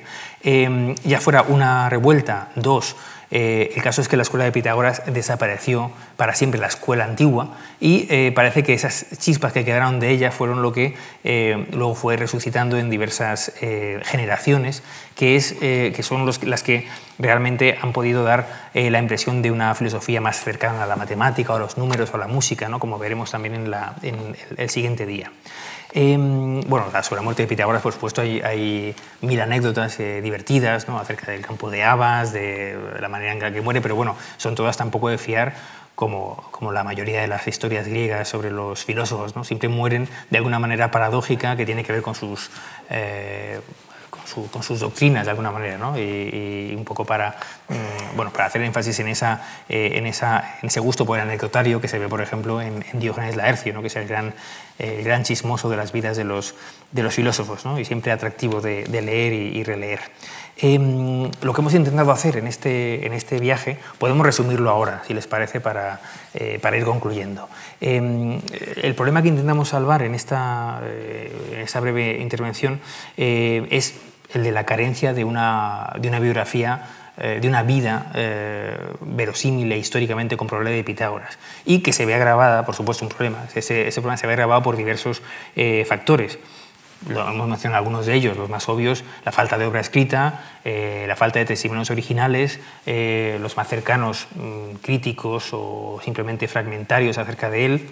[1.03, 2.95] Ya fuera una revuelta, dos,
[3.29, 7.57] eh, el caso es que la escuela de Pitágoras desapareció para siempre, la escuela antigua,
[7.79, 10.95] y eh, parece que esas chispas que quedaron de ella fueron lo que
[11.25, 13.51] eh, luego fue resucitando en diversas
[14.03, 14.81] generaciones,
[15.15, 16.87] que, es, que son las que
[17.19, 21.55] realmente han podido dar la impresión de una filosofía más cercana a la matemática o
[21.55, 22.79] a los números o a la música, ¿no?
[22.79, 23.55] como veremos también
[24.03, 25.31] en el siguiente día.
[25.93, 30.99] Em, bueno, sobre la muerte de Pitágoras, por supuesto, hay, mil anécdotas eh, divertidas ¿no?
[30.99, 34.75] acerca del campo de habas, de la manera en que muere, pero bueno, son todas
[34.75, 35.53] tan poco de fiar
[35.95, 39.35] como, como, la mayoría de las historias griegas sobre los filósofos.
[39.35, 39.43] ¿no?
[39.43, 42.51] Siempre mueren de alguna manera paradójica que tiene que ver con sus,
[42.89, 43.61] eh,
[44.51, 45.97] con, sus doctrinas de alguna manera, ¿no?
[45.97, 47.37] y, un poco para,
[47.69, 51.79] mm, bueno, para hacer énfasis en, esa, en, esa, en ese gusto por el anecdotario
[51.81, 53.81] que se ve, por ejemplo, en, Diógenes Laercio, ¿no?
[53.81, 54.33] que es el gran,
[54.77, 56.55] gran chismoso de las vidas de los,
[56.91, 57.79] de los filósofos ¿no?
[57.79, 59.99] y siempre atractivo de, leer y, releer.
[60.57, 65.13] Em, lo que hemos intentado hacer en este, en este viaje, podemos resumirlo ahora, si
[65.13, 65.99] les parece, para,
[66.61, 67.47] para ir concluyendo.
[67.81, 68.39] Em,
[68.81, 70.81] el problema que intentamos salvar en esta,
[71.51, 72.79] en esta breve intervención
[73.17, 73.95] es
[74.33, 76.87] el de la carencia de una, de una biografía,
[77.19, 82.13] eh, de una vida eh, verosímil e históricamente comprobable de Pitágoras, y que se ve
[82.13, 83.47] agravada, por supuesto, un problema.
[83.55, 85.23] Ese, ese problema se ve agravado por diversos
[85.55, 86.37] eh, factores.
[87.09, 91.15] Lo hemos mencionado algunos de ellos, los más obvios, la falta de obra escrita, la
[91.15, 92.59] falta de testimonios originales,
[93.39, 97.89] los más cercanos mm, críticos o simplemente fragmentarios acerca de él,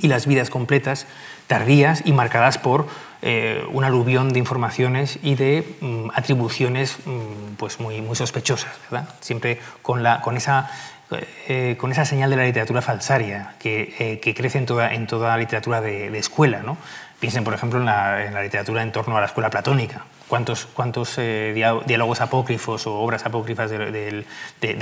[0.00, 1.08] y las vidas completas
[1.48, 2.86] tardías y marcadas por
[3.20, 9.08] eh, un aluvión de informaciones y de mm, atribuciones mm, pues muy, muy sospechosas, ¿verdad?
[9.20, 10.70] siempre con, la, con, esa,
[11.48, 15.08] eh, con esa señal de la literatura falsaria que, eh, que crece en toda, en
[15.08, 16.62] toda literatura de, de escuela.
[16.62, 16.76] ¿no?
[17.18, 20.66] Piensen, por ejemplo, en la, en la literatura en torno a la escuela platónica cuántos,
[20.66, 21.52] cuántos eh,
[21.86, 24.24] diálogos apócrifos o obras apócrifas de,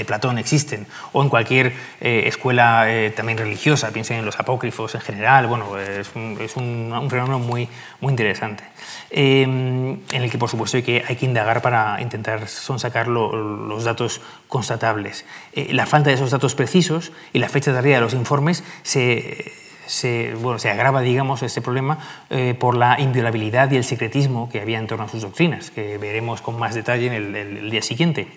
[0.06, 5.00] Platón existen, o en cualquier eh, escuela eh, también religiosa, piensen en los apócrifos en
[5.00, 7.68] general, bueno, es un, es un, fenómeno muy,
[8.00, 8.64] muy interesante,
[9.10, 14.20] en el que por supuesto hay que, hay que indagar para intentar sonsacar los datos
[14.48, 15.24] constatables.
[15.54, 20.34] la falta de esos datos precisos y la fecha tardía de los informes se se,
[20.34, 21.98] bueno, se agrava, digamos, este problema
[22.30, 25.98] eh, por la inviolabilidad y el secretismo que había en torno a sus doctrinas, que
[25.98, 28.28] veremos con más detalle en el, día siguiente.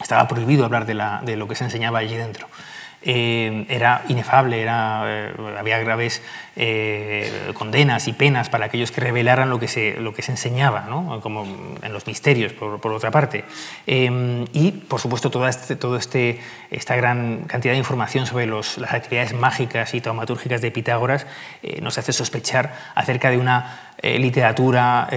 [0.00, 2.48] Estaba prohibido hablar de, lo que se enseñaba allí dentro.
[3.02, 6.22] Eh, era inefable, eh, había graves
[6.56, 9.96] eh, condenas y penas para aquellos que revelaran lo que se,
[10.28, 10.88] enseñaba,
[11.22, 11.44] como
[11.82, 13.44] en los misterios, por, otra parte.
[13.86, 16.40] y, por supuesto, toda este, este,
[16.70, 21.26] esta gran cantidad de información sobre las actividades mágicas y taumatúrgicas de Pitágoras
[21.80, 25.08] nos hace sospechar acerca de una literatura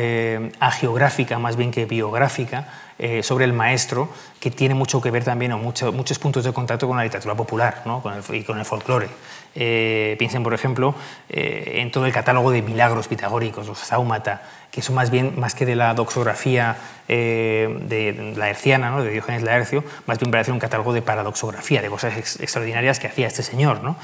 [0.60, 2.68] agiográfica más bien que biográfica,
[3.02, 4.10] eh, sobre el maestro,
[4.42, 7.84] que tiene mucho que ver también, o muchos puntos de contacto con la literatura popular
[7.86, 8.02] ¿no?
[8.02, 9.08] con el, y con el folclore.
[9.56, 10.94] Eh, piensen, por ejemplo,
[11.30, 14.42] eh, en todo el catálogo de milagros pitagóricos, los zaumata,
[14.72, 19.04] que son más bien, más que de la doxografía eh, de la herciana, ¿no?
[19.04, 23.28] de Diógenes Laercio, más bien parece un catálogo de paradoxografía, de cosas extraordinarias que hacía
[23.28, 23.82] este señor.
[23.82, 23.96] ¿no?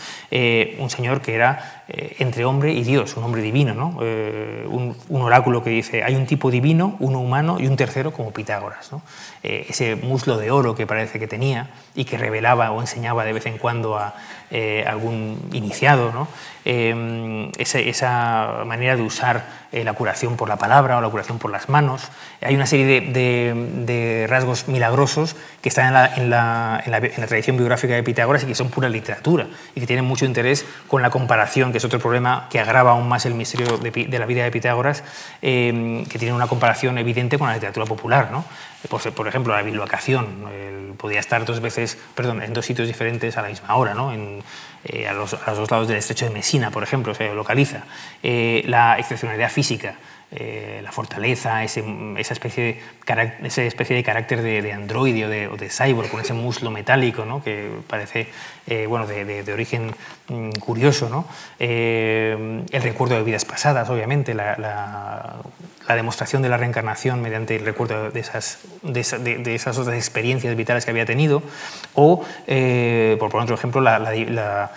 [0.80, 3.90] un señor que era entre hombre y Dios, un hombre divino, ¿no?
[4.00, 8.32] un, un, oráculo que dice, hay un tipo divino, uno humano y un tercero como
[8.32, 8.92] Pitágoras.
[8.92, 9.02] ¿no?
[9.44, 13.46] ese muslo de oro que parece que tenía y que revelaba o enseñaba de vez
[13.46, 14.16] en cuando a
[14.88, 16.28] algún iniciado, ¿no?
[16.68, 21.52] Em, esa, manera de usar eh, la curación por la palabra o la curación por
[21.52, 22.10] las manos.
[22.42, 26.82] Hay una serie de, rasgos milagrosos que están en la,
[27.28, 29.46] tradición biográfica de Pitágoras y que son pura literatura
[29.76, 33.08] y que tienen mucho interés con la comparación, que es otro problema que agrava aún
[33.08, 35.04] más el misterio de, la vida de Pitágoras,
[35.44, 38.32] em, que tiene una comparación evidente con la literatura popular.
[38.32, 38.44] ¿no?
[38.90, 43.50] Por, ejemplo, la bilocación podía estar dos veces, perdón, en dos sitios diferentes a la
[43.50, 44.12] misma hora, ¿no?
[44.12, 44.42] en,
[44.84, 47.84] eh, a, los, a, los, dos lados del estrecho de Messina, por ejemplo, se localiza.
[48.22, 49.96] Eh, la excepcionalidad física
[50.32, 51.82] eh, la fortaleza, esa,
[52.18, 52.80] especie de,
[53.44, 57.26] esa especie de carácter de, androide o de, o de, cyborg, con ese muslo metálico
[57.26, 57.44] ¿no?
[57.44, 58.28] que parece
[58.66, 59.94] eh, bueno, de, origen
[60.28, 61.10] mm, curioso.
[61.10, 61.26] ¿no?
[61.60, 67.64] Eh, el recuerdo de vidas pasadas, obviamente, la, la, demostración de la reencarnación mediante el
[67.64, 71.44] recuerdo de esas, de, esas otras experiencias vitales que había tenido,
[71.94, 74.72] o, por poner otro ejemplo, la,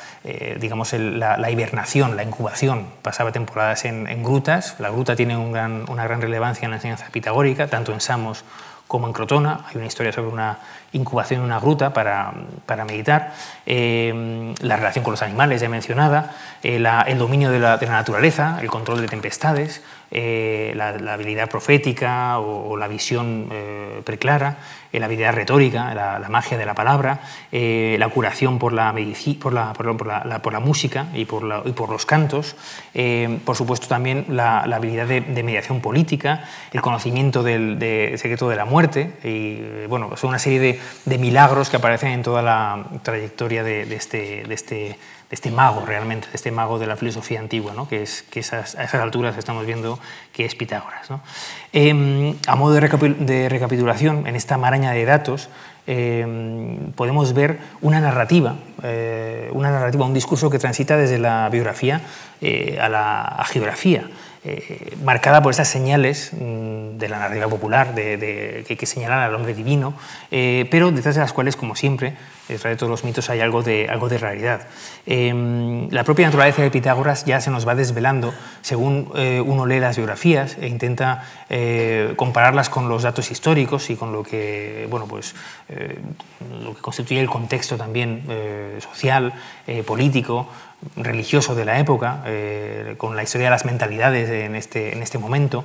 [0.60, 2.88] digamos la, hibernación, la incubación.
[3.00, 7.68] Pasaba temporadas en, en grutas, la gruta tiene una gran relevancia en la enseñanza pitagórica,
[7.68, 8.44] tanto en Samos
[8.88, 9.60] como en Crotona.
[9.68, 10.58] Hay una historia sobre una
[10.92, 12.32] incubación en una gruta para,
[12.66, 13.34] para meditar.
[13.66, 16.32] Eh, la relación con los animales, ya mencionada.
[16.62, 19.82] Eh, el dominio de la, de la, naturaleza, el control de tempestades.
[20.10, 23.48] Eh, la, habilidad profética o, la visión
[24.04, 24.56] preclara.
[24.92, 27.20] la habilidad retórica, la, magia de la palabra.
[27.52, 28.92] la curación por la,
[29.38, 29.72] por la,
[30.42, 32.56] por la, música y por, y por los cantos.
[33.44, 36.44] por supuesto también la, habilidad de, mediación política.
[36.72, 37.78] El conocimiento del
[38.18, 42.42] secreto de la muerte y bueno, son una serie de, milagros que aparecen en toda
[42.42, 44.98] la trayectoria de, este, de, este,
[45.30, 47.86] de este mago realmente, de este mago de la filosofía antigua, ¿no?
[47.86, 49.98] que, es, que esas, a esas alturas estamos viendo
[50.32, 51.08] que es Pitágoras.
[51.72, 55.50] Em, a modo de, recapitulación, en esta maraña de datos,
[55.86, 62.00] em, podemos ver una narrativa, eh, una narrativa, un discurso que transita desde la biografía
[62.40, 64.08] eh, a la geografía.
[65.04, 69.54] Marcada por esas señales mm, de la narrativa popular, de, que, que, señalan al hombre
[69.54, 69.94] divino,
[70.30, 72.14] pero detrás de las cuales, como siempre,
[72.48, 74.66] detrás de todos los mitos hay algo de, algo de realidad.
[75.06, 79.80] Em, la propia naturaleza de Pitágoras ya se nos va desvelando según eh, uno lee
[79.80, 85.06] las biografías e intenta eh, compararlas con los datos históricos y con lo que, bueno,
[85.06, 85.34] pues,
[85.68, 85.98] eh,
[86.62, 88.22] lo que constituye el contexto también
[88.80, 89.32] social,
[89.86, 90.48] político,
[90.96, 92.22] religioso de la época,
[92.98, 95.64] con la historia de las mentalidades en este, en este momento,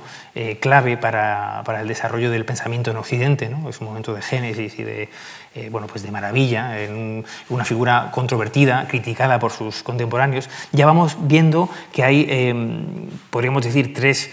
[0.60, 3.48] clave para, para, el desarrollo del pensamiento en Occidente.
[3.48, 3.68] ¿no?
[3.68, 5.08] Es un momento de génesis y de,
[5.56, 11.16] eh, bueno, pues de maravilla, en una figura controvertida, criticada por sus contemporáneos, ya vamos
[11.20, 14.30] viendo que hay, podríamos decir, tres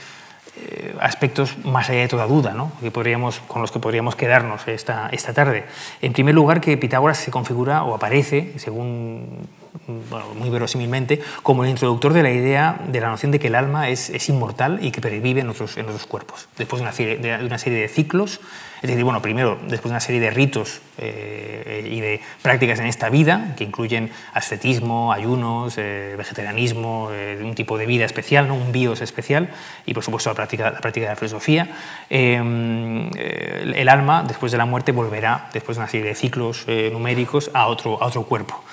[0.58, 2.72] eh, aspectos más allá de toda duda, ¿no?
[2.82, 5.66] que podríamos, con los que podríamos quedarnos esta, esta tarde.
[6.02, 9.48] En primer lugar, que Pitágoras se configura o aparece, según
[9.88, 13.90] muy verosímilmente, como el introductor de la idea de la noción de que el alma
[13.90, 16.48] es, es inmortal y que pervive en otros, en otros cuerpos.
[16.58, 18.40] Después de una, serie, de una serie de ciclos,
[18.82, 22.88] es decir, bueno, primero, después de una serie de ritos eh, y de prácticas en
[22.88, 28.56] esta vida, que incluyen ascetismo, ayunos, eh, vegetarianismo, eh, un tipo de vida especial, ¿no?
[28.56, 29.50] un bios especial,
[29.86, 31.70] y por supuesto la práctica, la práctica de la filosofía,
[32.10, 37.68] el alma, después de la muerte, volverá, después de una serie de ciclos numéricos, a
[37.68, 38.64] otro, a otro cuerpo.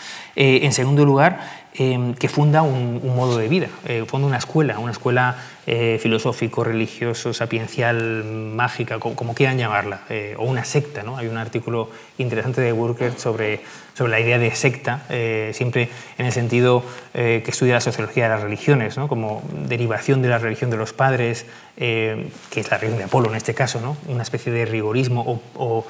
[0.40, 1.40] En segundo lugar,
[1.80, 6.64] Em, que funda un, modo de vida, eh, funda una escuela, una escuela eh, filosófico,
[6.64, 11.04] religioso, sapiencial, mágica, como, quieran llamarla, eh, o una secta.
[11.04, 11.18] ¿no?
[11.18, 13.60] Hay un artículo interesante de Burkert sobre,
[13.94, 15.04] sobre la idea de secta,
[15.52, 16.82] siempre en el sentido
[17.12, 19.06] que estudia la sociología de las religiones, ¿no?
[19.06, 23.36] como derivación de la religión de los padres, que es la religión de Apolo en
[23.36, 23.96] este caso, ¿no?
[24.08, 25.86] una especie de rigorismo o,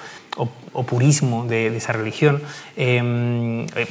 [0.84, 2.43] purismo de, esa religión,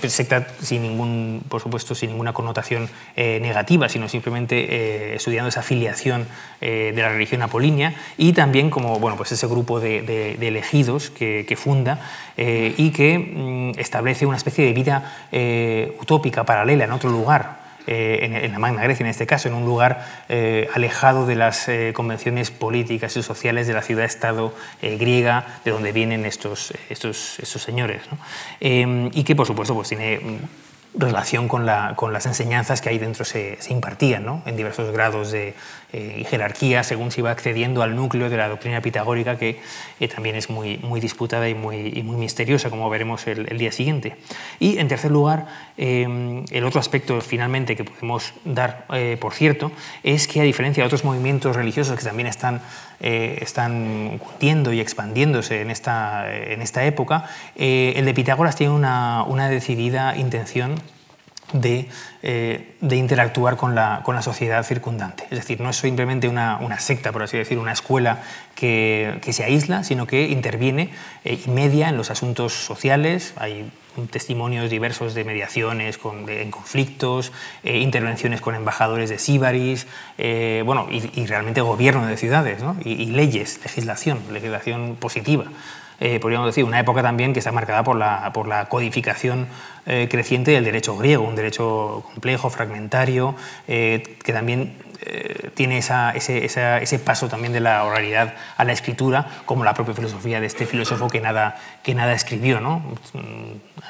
[0.07, 5.61] secta sin ningún, por supuesto, sin ninguna connotación eh, negativa, sino simplemente eh, estudiando esa
[5.61, 6.27] filiación
[6.61, 11.57] eh, de la religión apolínea y también como bueno, pues ese grupo de, elegidos que,
[11.57, 11.99] funda
[12.37, 15.27] y que mm, establece una especie de vida
[15.99, 17.66] utópica, paralela, en otro lugar.
[17.87, 20.05] En, la Magna Grecia en este caso, en un lugar
[20.73, 26.73] alejado de las convenciones políticas y sociales de la ciudad-estado griega de donde vienen estos,
[26.89, 28.01] estos, estos señores.
[28.59, 30.19] y que, por supuesto, pues tiene
[30.95, 34.41] relación con, la, con, las enseñanzas que ahí dentro se, impartían, ¿no?
[34.45, 35.53] en diversos grados de
[35.93, 39.59] eh, jerarquía, según se iba accediendo al núcleo de la doctrina pitagórica, que
[39.99, 43.71] eh, también es muy, muy disputada y muy, y muy misteriosa, como veremos el, día
[43.71, 44.15] siguiente.
[44.59, 45.45] Y, en tercer lugar,
[45.77, 48.85] eh, el otro aspecto, finalmente, que podemos dar
[49.19, 49.71] por cierto,
[50.03, 52.61] es que, a diferencia de otros movimientos religiosos que también están,
[52.99, 57.25] están cundiendo y expandiéndose en esta, en esta época,
[57.55, 60.75] el de Pitágoras tiene una, una decidida intención
[61.53, 65.23] eh, de, interactuar con la, con la, sociedad circundante.
[65.31, 68.21] Es decir, no es simplemente una, una secta, por así decir, una escuela
[68.53, 70.89] que, que se aísla, sino que interviene
[71.23, 73.33] eh, y media en los asuntos sociales.
[73.37, 73.71] Hay
[74.05, 77.31] testimonios diversos de mediaciones en conflictos,
[77.63, 79.87] eh, intervenciones con embajadores de Síbaris,
[80.65, 82.77] bueno, y, realmente gobierno de ciudades ¿no?
[82.83, 85.45] y, y leyes, legislación, legislación positiva.
[85.99, 89.47] Eh, podríamos decir, una época también que está marcada por la, por la codificación
[89.87, 93.35] eh, creciente del derecho griego, un derecho complejo, fragmentario,
[93.67, 94.75] eh, que también
[95.09, 100.41] eh, tiene ese, paso también de la oralidad a la escritura, como la propia filosofía
[100.41, 102.83] de este filósofo que nada, que nada escribió, ¿no?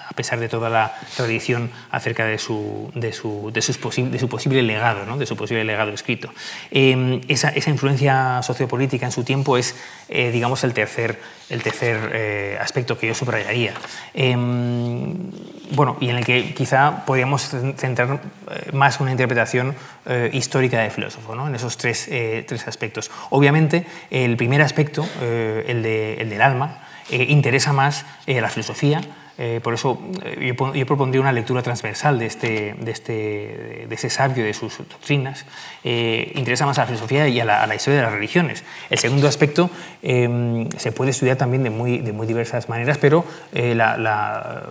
[0.10, 3.80] a pesar de toda la tradición acerca de su, de su, de sus
[4.12, 5.18] de su posible legado, ¿no?
[5.18, 6.30] de su posible legado escrito.
[6.72, 9.76] Em, esa, influencia sociopolítica en su tiempo es,
[10.10, 11.20] eh, digamos, el tercer,
[11.50, 13.74] el tercer eh, aspecto que yo subrayaría.
[15.72, 18.22] Bueno, y en el que quizá podríamos centrar
[18.74, 19.76] más una interpretación
[20.32, 21.48] histórica de filósofo, ¿no?
[21.48, 23.12] en esos tres, eh, tres, aspectos.
[23.30, 28.50] Obviamente, el primer aspecto, eh, el, de, el, del alma, eh, interesa más a la
[28.50, 29.02] filosofía,
[29.40, 34.10] eh, por eso eh, yo, propondría una lectura transversal de, este, de, este, de ese
[34.10, 35.46] sabio de sus doctrinas.
[35.84, 38.64] Eh, interesa más a la filosofía y a la, historia de las religiones.
[38.90, 39.70] El segundo aspecto
[40.02, 44.64] em, se puede estudiar también de muy, de muy diversas maneras, pero la, la,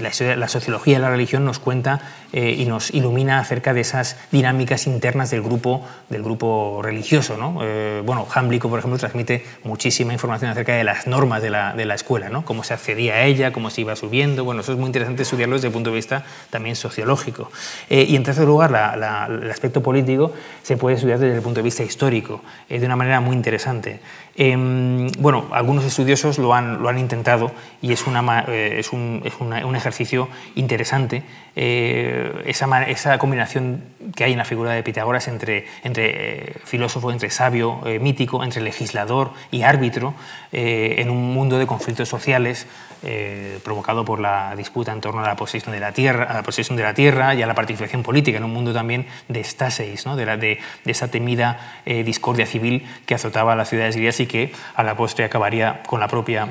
[0.00, 2.00] la, sociología de la religión nos cuenta
[2.32, 7.36] y nos ilumina acerca de esas dinámicas internas del grupo, del grupo religioso.
[7.36, 7.60] ¿no?
[8.04, 11.94] bueno, Hamblico, por ejemplo, transmite muchísima información acerca de las normas de la, de la
[11.94, 12.44] escuela, ¿no?
[12.44, 14.05] cómo se accedía a ella, cómo se iba a su
[14.44, 17.50] Bueno, eso es muy interesante estudiarlo desde el punto de vista también sociológico.
[17.88, 20.32] y en tercer lugar, el aspecto político
[20.62, 24.00] se puede estudiar desde el punto de vista histórico, de una manera muy interesante.
[24.38, 29.34] Em, bueno, algunos estudiosos lo han, lo han intentado y es, una, es, un, es
[29.40, 31.22] un, ejercicio interesante
[31.54, 33.82] esa, esa, combinación
[34.14, 39.30] que hay en la figura de Pitágoras entre, entre filósofo, entre sabio, mítico, entre legislador
[39.50, 40.14] y árbitro
[40.52, 42.66] eh, en un mundo de conflictos sociales
[43.02, 46.42] eh, provocado por la disputa en torno a la posesión de la tierra, a la
[46.42, 50.06] posesión de la tierra y a la participación política, en un mundo también de estasis,
[50.06, 50.16] ¿no?
[50.16, 54.82] de, esa temida eh, discordia civil que azotaba a las ciudades griegas y que a
[54.82, 56.48] la postre acabaría con la propia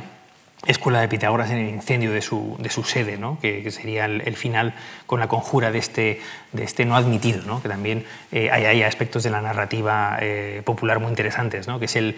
[0.67, 3.39] escuela de Pitágoras en el incendio de su, de su sede, ¿no?
[3.39, 4.75] que, sería el, final
[5.07, 6.21] con la conjura de este,
[6.53, 10.19] de este no admitido, que también eh, hay, aspectos de la narrativa
[10.63, 12.17] popular muy interesantes, que es el,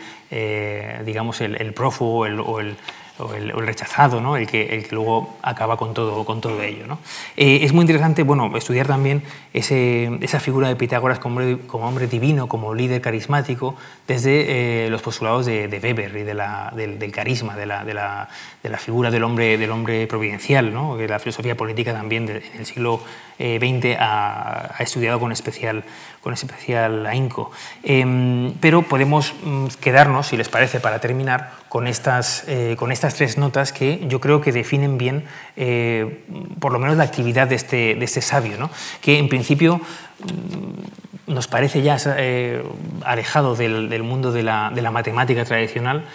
[1.05, 2.77] digamos, el, el prófugo o el
[3.19, 4.37] o el, rechazado, ¿no?
[4.37, 6.85] el, que, el que luego acaba con todo, con todo ello.
[6.87, 6.99] ¿no?
[7.35, 11.87] Eh, es muy interesante bueno, estudiar también ese, esa figura de Pitágoras como hombre, como
[11.87, 13.75] hombre, divino, como líder carismático,
[14.07, 18.29] desde eh, los postulados de, Weber y de la, del, carisma, de la, de, la,
[18.61, 20.97] de la, figura del hombre, del hombre providencial, ¿no?
[20.97, 23.01] que la filosofía política también en el siglo
[23.37, 25.83] XX eh, ha, ha, estudiado con especial,
[26.21, 27.51] con especial ahínco.
[27.83, 33.15] Em, pero podemos mm, quedarnos, si les parece, para terminar, con estas, eh, con estas
[33.15, 36.23] tres notas que yo creo que definen bien, eh,
[36.59, 38.69] por lo menos, la actividad de este, de este sabio, ¿no?
[39.01, 42.63] que en principio mm, nos parece ya eh,
[43.03, 46.05] alejado del, mundo de la, de la, matemática tradicional,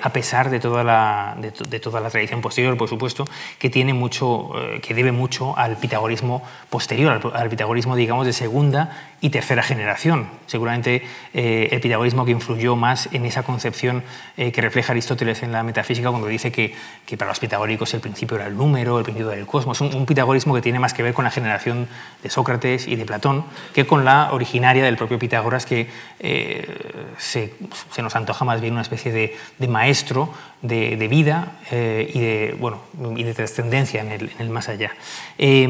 [0.00, 3.26] a pesar de toda, la, de, toda la tradición posterior, por supuesto,
[3.58, 9.30] que, tiene mucho, que debe mucho al pitagorismo posterior, al, pitagorismo, digamos, de segunda y
[9.30, 10.28] tercera generación.
[10.46, 11.02] Seguramente
[11.32, 14.02] el pitagorismo que influyó más en esa concepción
[14.36, 16.74] que refleja Aristóteles en la metafísica cuando dice que,
[17.16, 20.54] para los pitagóricos el principio era el número, el principio del cosmos, un, un, pitagorismo
[20.54, 21.88] que tiene más que ver con la generación
[22.22, 25.88] de Sócrates y de Platón que con la originaria del propio Pitágoras que
[26.20, 26.68] eh,
[27.16, 27.54] se,
[28.02, 30.34] nos antoja más bien una especie de maestro
[30.64, 32.80] de, vida eh, y, de, bueno,
[33.16, 34.92] y de trascendencia en el, más allá.
[35.38, 35.68] Eh,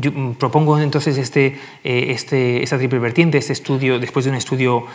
[0.00, 4.86] yo propongo entonces este, este, esta triple vertiente, este estudio, después de un estudio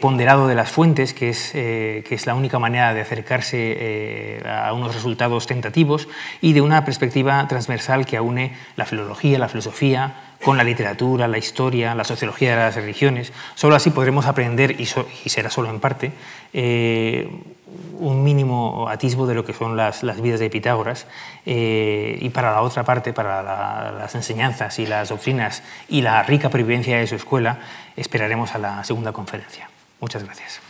[0.00, 4.72] ponderado de las fuentes, que es, que es la única manera de acercarse eh, a
[4.72, 6.08] unos resultados tentativos
[6.40, 11.38] y de una perspectiva transversal que aúne la filología, la filosofía, con la literatura, la
[11.38, 13.32] historia, la sociología de las religiones.
[13.54, 16.12] Solo así podremos aprender, y, será solo en parte,
[16.52, 17.28] eh,
[17.98, 21.06] un mínimo atisbo de lo que son las, vidas de Pitágoras
[21.46, 26.48] eh, y para la otra parte, para las enseñanzas y las doctrinas y la rica
[26.48, 27.58] previvencia de su escuela,
[27.96, 29.68] esperaremos a la segunda conferencia.
[30.00, 30.67] Muchas gracias.